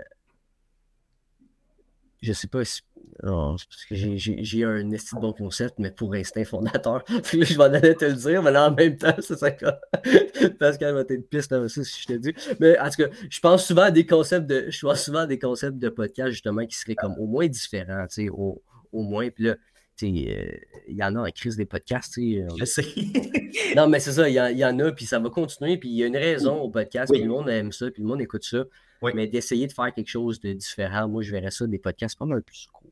[2.22, 2.82] je sais pas si.
[3.24, 7.03] Non, c'est parce que j'ai- un esti de bon concept, mais pour instinct fondateur.
[7.24, 9.49] Puis là, je m'en allais te le dire, mais là, en même temps, c'est ça
[9.51, 9.65] que.
[10.59, 12.34] Pascal va être piste dans ça, si je te dis.
[12.59, 14.65] Mais en tout cas, je pense souvent à des concepts de.
[14.69, 18.05] Je pense souvent à des concepts de podcast, justement, qui seraient comme au moins différents,
[18.07, 18.61] tu sais, au,
[18.91, 19.30] au moins.
[19.30, 19.55] Puis là,
[19.97, 20.57] tu sais, euh,
[20.89, 22.45] il y en a en crise des podcasts, tu sais.
[22.59, 22.86] Je sais.
[23.76, 25.95] Non, mais c'est ça, il y, y en a, puis ça va continuer, puis il
[25.95, 27.19] y a une raison au podcast, Oui.
[27.19, 28.65] puis le monde aime ça, puis le monde écoute ça.
[29.01, 29.11] Oui.
[29.15, 32.26] Mais d'essayer de faire quelque chose de différent, moi, je verrais ça des podcasts pas
[32.26, 32.89] mal plus courts.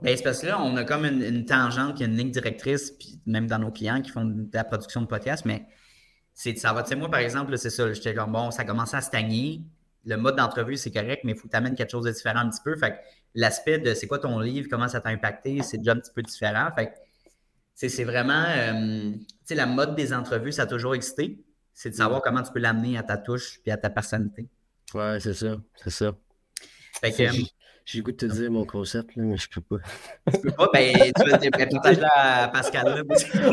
[0.00, 2.30] Ben, c'est parce que là, on a comme une, une tangente, qui est une ligne
[2.30, 5.66] directrice, puis même dans nos clients qui font de la production de podcasts, mais
[6.34, 6.82] c'est ça va.
[6.82, 7.92] Tu sais, moi, par exemple, c'est ça.
[7.92, 9.62] J'étais comme, bon, ça commençait à stagner.
[10.04, 12.40] Le mode d'entrevue, c'est correct, mais il faut que tu amènes quelque chose de différent
[12.40, 12.76] un petit peu.
[12.76, 12.96] Fait que
[13.34, 16.22] l'aspect de c'est quoi ton livre, comment ça t'a impacté, c'est déjà un petit peu
[16.22, 16.68] différent.
[16.74, 16.92] Fait que
[17.74, 21.44] c'est c'est vraiment, euh, tu sais, la mode des entrevues, ça a toujours existé.
[21.72, 24.48] C'est de savoir comment tu peux l'amener à ta touche puis à ta personnalité.
[24.94, 26.14] Ouais, c'est ça, c'est ça.
[27.00, 27.22] Fait que,
[27.84, 29.76] J'ai- euh, le goût de te dire mon concept, là, mais je peux pas.
[30.32, 32.84] tu peux pas, ben, tu vas ben, partage-le à Pascal.
[32.86, 33.02] Là,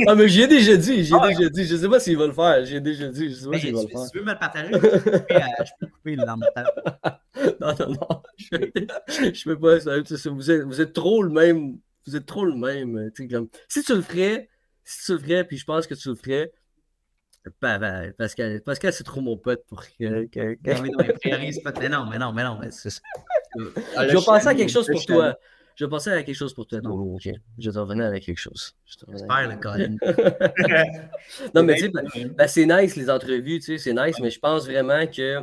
[0.08, 1.36] Ah, mais j'ai déjà dit, j'ai Ah ouais.
[1.36, 1.66] déjà dit.
[1.66, 3.70] Je sais pas s'il va le faire, j'ai déjà dit, je sais pas Ben, s'il
[3.70, 4.10] tu, va le tu faire.
[4.14, 4.74] veux me le partager?
[4.74, 6.68] Je peux couper, euh, je peux couper dans le montage.
[7.62, 8.58] Non, non, non, je,
[9.34, 9.80] je peux pas.
[9.80, 11.78] ça, vous, êtes, vous êtes trop le même.
[12.06, 13.12] Vous êtes trop le même.
[13.16, 14.50] tu Comme, si tu le ferais,
[14.84, 16.52] si tu le ferais, puis je pense que tu le ferais,
[17.62, 20.26] ben, ben, Pascal, Pascal c'est trop mon pote pour que.
[20.26, 21.72] que- que- Non, mais non, mais priorise pas.
[21.80, 22.58] Mais non, mais non, mais non.
[22.60, 23.00] Mais c'est ça.
[23.56, 25.36] Là, Je vais penser à quelque chose pour toi.
[25.76, 26.82] Je vais penser à quelque chose pour toi.
[26.82, 27.30] Tony, ok.
[27.58, 28.76] Je vais te revenir avec quelque chose.
[28.86, 29.96] J'espère, le Colin.
[31.56, 32.04] non, mais tu sais, ben,
[32.36, 35.40] ben, c'est nice les entrevues, tu sais, c'est nice, mais je pense vraiment que.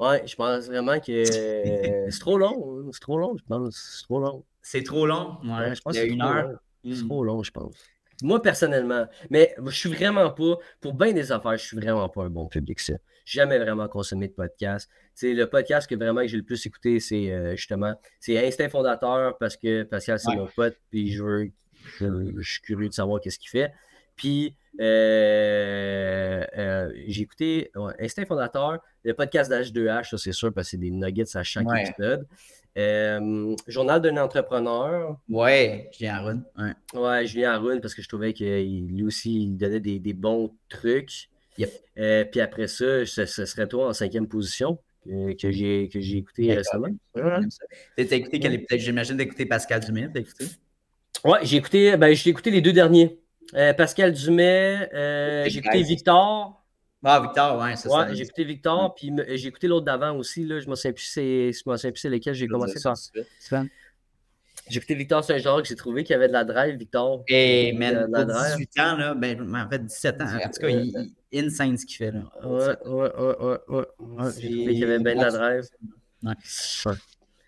[0.00, 1.24] Ouais, je pense vraiment que
[2.10, 2.80] c'est trop long.
[2.80, 3.76] hein, C'est trop long, je pense.
[3.98, 4.44] C'est trop long.
[4.62, 5.38] C'est trop long?
[5.44, 6.48] Ouais, je pense il y a c'est une trop heure.
[6.48, 6.58] long.
[6.94, 7.74] C'est trop long, je pense.
[8.22, 9.06] Moi, personnellement.
[9.30, 12.46] Mais je suis vraiment pas, pour bien des affaires, je suis vraiment pas un bon
[12.46, 12.94] public, ça.
[13.30, 14.88] Jamais vraiment consommé de podcast.
[15.14, 18.70] C'est le podcast que vraiment que j'ai le plus écouté, c'est euh, justement, c'est Instinct
[18.70, 20.36] Fondateur parce que Pascal, c'est Ouais.
[20.36, 21.50] mon pote, puis je veux,
[21.98, 22.06] je,
[22.38, 23.70] je suis curieux de savoir qu'est-ce qu'il fait.
[24.16, 30.68] Puis, euh, euh, j'ai écouté ouais, Instinct Fondateur, le podcast d'H2H, ça c'est sûr, parce
[30.68, 31.84] que c'est des nuggets à chaque Ouais.
[31.86, 32.26] épisode.
[32.76, 36.42] Euh, Journal d'un entrepreneur, Ouais, Julien Arun.
[36.56, 36.72] Ouais.
[36.98, 40.54] Ouais, Julien Haroun, parce que je trouvais que lui aussi, il donnait des, des bons
[40.68, 41.28] trucs.
[41.58, 41.70] Yep.
[41.98, 46.00] Euh, puis après ça, ce, ce serait toi en cinquième position que, que j'ai que
[46.00, 46.84] j'ai écouté D'accord.
[47.16, 47.48] récemment.
[47.50, 47.64] Ça.
[47.96, 48.78] Écouté quel épisode?
[48.78, 50.08] J'imagine d'écouter Pascal Dumais.
[50.12, 50.46] T'as écouté?
[51.24, 53.18] Ouais, j'ai écouté, ben, j'ai écouté les deux derniers.
[53.54, 55.82] Euh, Pascal Dumais, euh, j'ai écouté.
[55.82, 56.64] Victor.
[57.04, 60.44] Ah, Victor, ouais, c'est Ouais, j'ai écouté Victor, puis j'ai écouté l'autre d'avant aussi.
[60.44, 62.96] Là, je me souviens plus c'est je me souviens plus c'est lesquels j'ai commencé par.
[62.96, 63.68] Sven.
[64.68, 67.24] J'ai écouté Victor Saint-Jacques, j'ai trouvé qu'il y avait de la drive, Victor.
[67.28, 68.56] Et Il y a man, de la pour drive.
[68.56, 71.86] 18 ans, là, ben, en fait 17 ans, en tout cas, il, il insane ce
[71.86, 72.10] qu'il fait.
[72.10, 72.22] Là.
[72.44, 73.86] Ouais, ouais, ouais, ouais, ouais.
[74.00, 74.30] ouais.
[74.38, 75.64] J'ai trouvé qu'il y avait bien de la drive.
[76.22, 76.34] Ouais.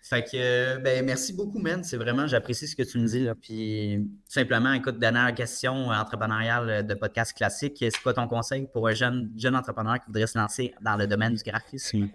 [0.03, 1.83] Fait que, euh, ben, merci beaucoup, man.
[1.85, 3.23] C'est vraiment, j'apprécie ce que tu me dis.
[3.23, 3.33] Là.
[3.33, 7.77] Puis, tout simplement, écoute, dernière question entrepreneuriale de podcast classique.
[7.79, 11.07] C'est quoi ton conseil pour un jeune, jeune entrepreneur qui voudrait se lancer dans le
[11.07, 12.09] domaine du graphisme?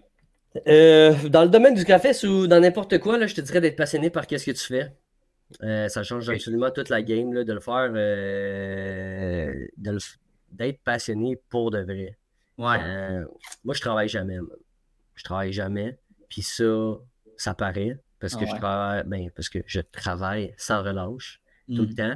[0.69, 3.77] Euh, dans le domaine du graphisme ou dans n'importe quoi, là, je te dirais d'être
[3.77, 4.93] passionné par qu'est-ce que tu fais.
[5.63, 10.17] Euh, ça change absolument toute la game, là, de le faire, euh, de le f-
[10.57, 12.17] d'être passionné pour de vrai.
[12.59, 12.77] Ouais.
[12.83, 13.25] Euh,
[13.65, 14.37] moi, je travaille jamais.
[14.37, 14.47] man.
[15.15, 15.99] Je travaille jamais.
[16.29, 16.99] Puis ça,
[17.37, 17.99] ça paraît.
[18.19, 21.41] Parce que Ah je travaille, ben, parce que je travaille sans relâche
[21.75, 22.15] tout le temps.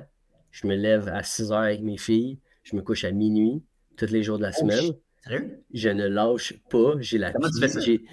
[0.51, 2.38] Je me lève à 6 heures avec mes filles.
[2.62, 3.62] Je me couche à minuit
[3.97, 4.93] tous les jours de la Oh, semaine.
[5.22, 5.62] Sérieux?
[5.74, 6.95] Je ne lâche pas.
[7.01, 7.32] J'ai la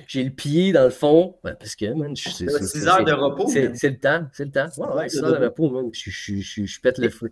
[0.08, 1.38] j'ai- le pied dans le fond.
[1.46, 3.48] Ouais, parce que, man, je- c'est- c'est- 6 c'est- heures de repos?
[3.48, 4.28] C'est le temps.
[4.34, 4.68] C'est le temps.
[4.78, 5.70] Ouais, ouais, Ouais, 6 de heures de repos.
[5.72, 5.90] man.
[5.94, 7.32] Je, je, je, je pète le feu.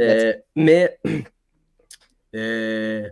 [0.00, 0.98] Euh, mais,
[2.34, 3.08] euh,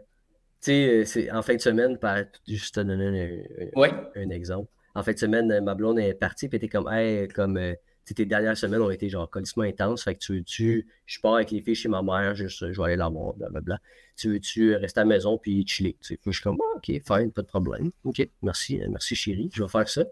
[0.61, 3.91] tu sais, euh, c'est- en fin de semaine, par, juste te donner un, un- Ouais.
[4.17, 4.71] un exemple.
[4.95, 7.75] En fin de semaine, euh, ma blonde est partie, puis était comme, hey, comme, euh,
[8.15, 11.51] tes dernières semaines ont été genre colissement intenses, fait que tu veux-tu, je pars avec
[11.51, 13.79] les filles chez ma mère, juste, je vais aller la voir, blablabla.
[14.17, 16.21] Tu veux-tu rester à la maison puis chiller, tu sais.
[16.25, 17.93] Je suis comme, Ah, ok, fine, pas de problème.
[18.05, 20.05] Ok, merci, euh, merci chérie, je vais faire ça.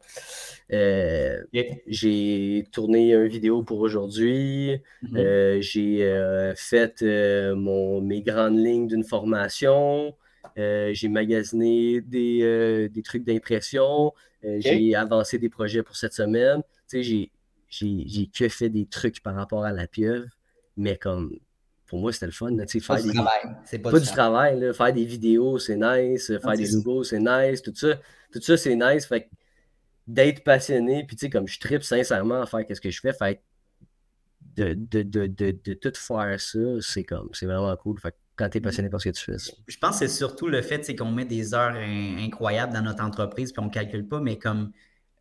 [0.72, 1.42] Euh,
[1.86, 4.80] j'ai tourné une vidéo pour aujourd'hui.
[5.03, 5.16] Mhm.
[5.16, 10.14] Euh, j'ai euh, fait mon, mes grandes lignes d'une formation.
[10.57, 14.12] J'ai magasiné des, des trucs d'impression.
[14.42, 16.62] J'ai avancé des projets pour cette semaine.
[16.88, 17.30] Tu sais, j'ai,
[17.69, 20.27] j'ai, j'ai que fait des trucs par rapport à la pieuvre,
[20.77, 21.37] mais comme
[21.87, 22.51] pour moi, c'était le fun.
[22.67, 23.57] tu sais, Pas faire du des, travail.
[23.64, 24.61] C'est pas, pas du du travail.
[24.61, 24.73] là.
[24.73, 26.27] faire des vidéos, c'est nice.
[26.27, 27.62] Faire c'est des logos, c'est nice.
[27.62, 27.95] Tout ça,
[28.33, 29.07] tout ça c'est nice.
[29.07, 29.29] Fait que
[30.09, 33.12] d'être passionné, puis tu sais, comme je tripe sincèrement à faire ce que je fais,
[33.12, 33.41] fait que
[34.57, 37.99] de, de, de, de, de tout faire ça, c'est comme, c'est vraiment cool.
[38.01, 40.12] Fait que quand t'es passionné par ce que tu fais, c'est- Je pense que c'est
[40.14, 43.67] surtout le fait tu qu'on met des heures in- incroyables dans notre entreprise puis on
[43.67, 44.73] ne calcule pas, mais comme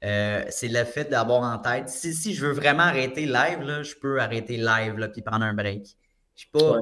[0.06, 3.84] euh, c'est le fait d'avoir en tête, si, si je veux vraiment arrêter live, là,
[3.84, 5.86] je peux arrêter live là, puis prendre un break.
[5.86, 6.82] Je ne suis pas Ouais.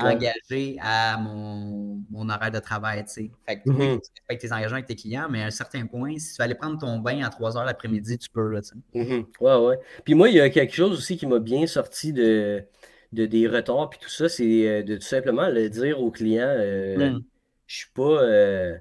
[0.00, 0.12] Ouais.
[0.12, 3.04] engagé à mon, mon horaire de travail.
[3.08, 3.28] Fait
[3.60, 4.00] que Mhm.
[4.00, 6.44] tu respectes tes engagements avec tes clients, mais à un certain point, si tu veux
[6.44, 8.48] aller prendre ton bain à 3 heures l'après-midi, tu peux.
[8.50, 8.60] Là.
[8.94, 9.26] Mhm.
[9.40, 9.78] Ouais, ouais.
[10.04, 12.64] Puis moi, il y a quelque chose aussi qui m'a bien sorti de,
[13.12, 16.46] de des retards puis tout ça, c'est euh, de tout simplement le dire aux clients
[16.46, 17.24] euh, Mm.
[17.66, 18.76] je suis pas euh,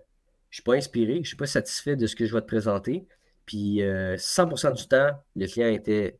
[0.52, 3.08] je suis pas inspiré, je suis pas satisfait de ce que je vais te présenter.
[3.48, 6.20] Puis euh, 100% du temps, le client était,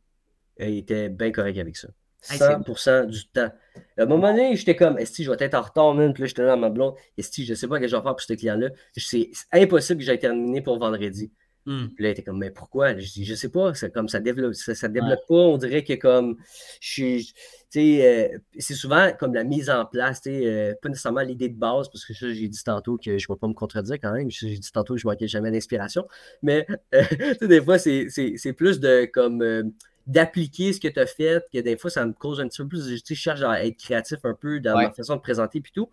[0.58, 1.88] était bien correct avec ça.
[2.30, 3.50] Hey, c'est- 100% du temps.
[3.96, 6.12] À un moment donné, j'étais comme, est-ce que je vais être en retard, man?
[6.12, 8.02] Puis là, j'étais dans ma blonde, est-ce que je sais pas ce que je vais
[8.02, 8.70] faire pour ce client-là?
[8.96, 11.30] C'est c'est impossible que j'aille terminer pour vendredi.
[11.66, 11.86] Mm.
[11.88, 12.96] Puis là, il était comme, mais pourquoi?
[12.98, 15.34] Je dis, je sais pas, c'est comme ça développe, ça, ça développe pas.
[15.34, 16.36] On dirait que comme,
[16.80, 17.34] je suis,
[17.76, 18.28] euh,
[18.58, 22.14] c'est souvent comme la mise en place, euh, pas nécessairement l'idée de base, parce que
[22.14, 24.30] ça, j'ai dit tantôt que je ne vais pas me contredire quand même.
[24.30, 26.06] J'ai dit tantôt que je manquais jamais d'inspiration.
[26.42, 27.02] Mais, euh,
[27.42, 29.72] des fois, c'est plus de comme.
[30.06, 32.68] d'appliquer ce que tu as fait, que des fois, ça me cause un petit peu
[32.68, 32.88] plus.
[33.06, 34.84] Je cherche à être créatif un peu dans Ouais.
[34.84, 35.90] ma façon de présenter puis tout.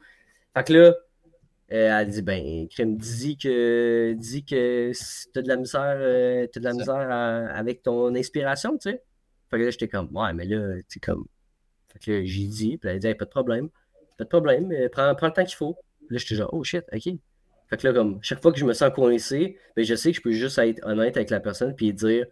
[0.56, 0.96] Fait que là,
[1.68, 6.60] elle dit ben, crème, dis que dis que si t'as de la misère, euh, t'as
[6.60, 6.78] de la Ça.
[6.78, 9.04] misère à- avec ton inspiration, tu sais.
[9.50, 11.26] Fait que là, j'étais comme Ouais, mais là, tu comme.
[11.94, 13.70] Fait que là, j'ai dit, puis elle a dit Hey, pas de problème.
[14.18, 15.76] Pas de problème, prends, prends le temps qu'il faut.
[16.08, 17.14] Puis là, j'étais genre Oh shit, ok.
[17.70, 20.18] Fait que là, comme chaque fois que je me sens coincé, ben, je sais que
[20.18, 22.26] je peux juste être honnête avec la personne puis dire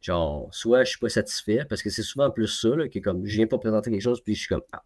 [0.00, 3.24] genre soit je suis pas satisfait, parce que c'est souvent plus ça, là, que comme
[3.24, 4.82] je viens pas présenter quelque chose, puis je suis comme Ah.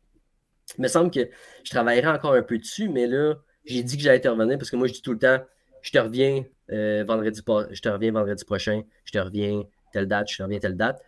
[0.76, 1.28] Il me semble que
[1.64, 3.34] je travaillerai encore un peu dessus, mais là,
[3.66, 5.38] j'ai dit que j'allais te revenir parce que moi, je dis tout le temps,
[5.82, 7.40] je te reviens euh, vendredi,
[7.70, 9.62] je te reviens vendredi prochain, je te reviens
[9.92, 11.02] telle date, je te reviens telle date.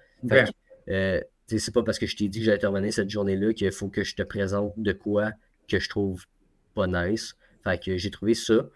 [0.89, 3.73] Euh, c'est pas parce que je t'ai dit que j'allais te revenir cette journée-là qu'il
[3.73, 5.33] faut que je te présente de quoi
[5.69, 6.27] que je trouve
[6.75, 7.37] pas nice.
[7.65, 8.69] Fait que j'ai trouvé ça.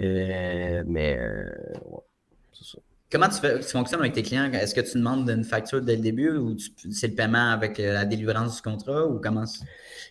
[0.00, 1.50] Euh, mais euh,
[1.84, 2.02] ouais,
[2.52, 2.78] c'est ça.
[3.10, 4.50] Comment tu, fais, tu fonctionnes avec tes clients?
[4.52, 6.56] Est-ce que tu demandes une facture dès le début ou
[6.90, 9.46] c'est le paiement avec euh, la délivrance du contrat ou comment?
[9.46, 9.64] c'est-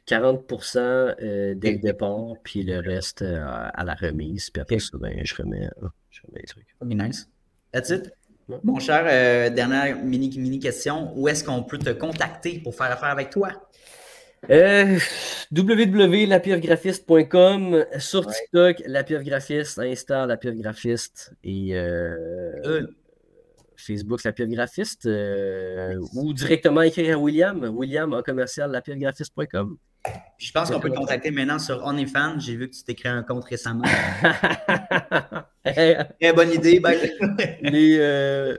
[0.06, 4.50] 40% euh, dès le départ, puis le reste euh, à la remise.
[4.50, 6.68] Puis après ça, ben, je remets, euh, je remets les trucs.
[6.80, 7.28] Ok, nice.
[7.74, 8.12] That's it.
[8.48, 8.58] Ouais.
[8.64, 11.12] Mon cher, euh, dernière mini, mini question.
[11.18, 13.50] Où est-ce qu'on peut te contacter pour faire affaire avec toi?
[14.50, 15.00] Euh,
[18.00, 18.34] sur Ouais.
[18.34, 22.88] TikTok, la pieuvre graphiste, Insta, la graphiste et euh, Euh.
[23.78, 29.78] Facebook La Pire Graphiste euh, ou directement écrire à William, William en commercial lapiergraphiste.com.
[30.38, 32.40] Je pense qu'on peut te contacter maintenant sur OnlyFans.
[32.40, 33.84] J'ai vu que tu t'es créé un compte récemment.
[35.66, 36.80] Très bonne idée.
[36.80, 36.96] Ben.
[37.62, 38.56] les, euh,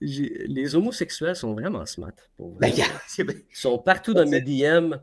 [0.00, 2.12] les homosexuels sont vraiment smart.
[2.38, 2.70] Ben,
[3.18, 4.94] Ils sont partout dans mes DM.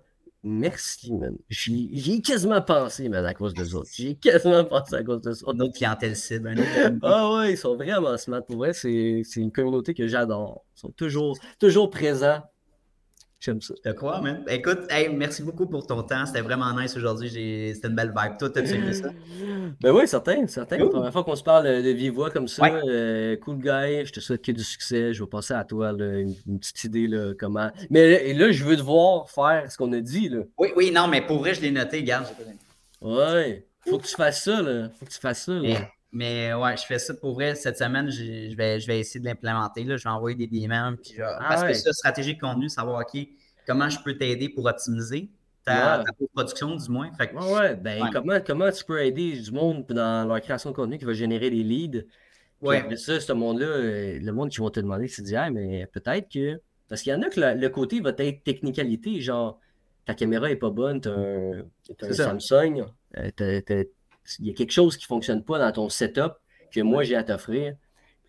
[0.44, 1.36] Merci, man.
[1.50, 3.90] J'ai quasiment pensé, man, à cause des autres.
[3.94, 5.54] J'ai quasiment pensé à cause des autres.
[5.54, 6.56] Notre clientèle cible.
[7.02, 8.42] ah ouais, ils sont vraiment smart.
[8.46, 10.64] Pour vrai, c'est une communauté que j'adore.
[10.78, 12.42] Ils sont toujours, toujours présents
[13.40, 13.74] J'aime ça.
[13.86, 14.44] Je crois, man?
[14.50, 14.80] Écoute,
[15.14, 16.26] merci beaucoup pour ton temps.
[16.26, 17.30] C'était vraiment nice aujourd'hui.
[17.74, 18.38] C'était une belle vibe.
[18.38, 19.10] Toi, t'as-tu aimé ça?
[19.82, 20.78] Ben oui, certain, certain.
[20.78, 22.66] La première fois qu'on se parle de vive voix comme ça.
[22.66, 24.06] Euh, cool guy.
[24.06, 25.14] Je te souhaite que du succès.
[25.14, 27.70] Je vais passer à toi une, petite idée là, comment.
[27.90, 30.28] Mais là, je veux te voir faire ce qu'on a dit.
[30.28, 30.40] Là.
[30.58, 32.26] Oui, oui, non, mais pour vrai, je l'ai noté, garde.
[33.02, 33.66] Ouais.
[33.88, 34.90] Faut que tu fasses ça, là.
[35.00, 35.54] Faut que tu fasses ça.
[35.54, 35.90] Là.
[36.12, 37.56] Mais ouais, je fais ça pour vrai.
[37.56, 39.84] Cette semaine, je vais, je vais essayer de l'implémenter.
[39.86, 40.96] Je vais envoyer des DM.
[40.96, 43.28] Puis ah parce que ça, stratégie de contenu, savoir OK,
[43.68, 45.30] comment je peux t'aider pour optimiser
[45.64, 46.04] ta,
[46.34, 47.12] production, du moins.
[47.14, 50.98] Fait ouais, Ben, Comment, comment tu peux aider du monde dans leur création de contenu
[50.98, 52.06] qui va générer des leads?
[52.62, 52.78] Ouais.
[52.78, 55.88] Après ça, ce monde-là, euh, le monde qui va te demander, c'est de dire, mais
[55.88, 56.60] peut-être que.
[56.90, 59.60] Parce qu'il y en a que le, côté va être technicalité, genre
[60.06, 62.84] ta caméra est pas bonne, tu as un, Samsung,
[63.16, 63.84] euh,
[64.40, 66.34] il y a quelque chose qui ne fonctionne pas dans ton setup
[66.72, 67.76] que moi j'ai à t'offrir.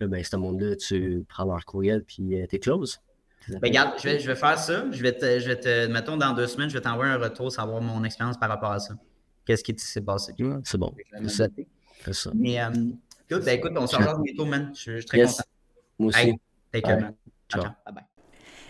[0.00, 3.00] Là, ben, ce monde-là, tu prends leur courriel puis euh, t'es close.
[3.48, 4.84] Ben, regarde, je vais, je vais, faire ça.
[4.90, 7.50] Je vais, te, je vais te, mettons, dans deux semaines, je vais t'envoyer un retour,
[7.50, 8.94] savoir mon expérience par rapport à ça.
[9.44, 10.34] Qu'est-ce qui s'est passé?
[10.64, 10.94] c'est bon.
[12.04, 12.30] C'est ça.
[12.34, 12.70] Mais, euh,
[13.28, 14.72] écoute, ben, écoute, on se revoit bientôt, man.
[14.74, 15.42] Je, suis très content.
[15.98, 16.32] Moi aussi.
[16.72, 17.14] take care, man.
[17.48, 17.62] Ciao.
[17.62, 18.09] Bye bye.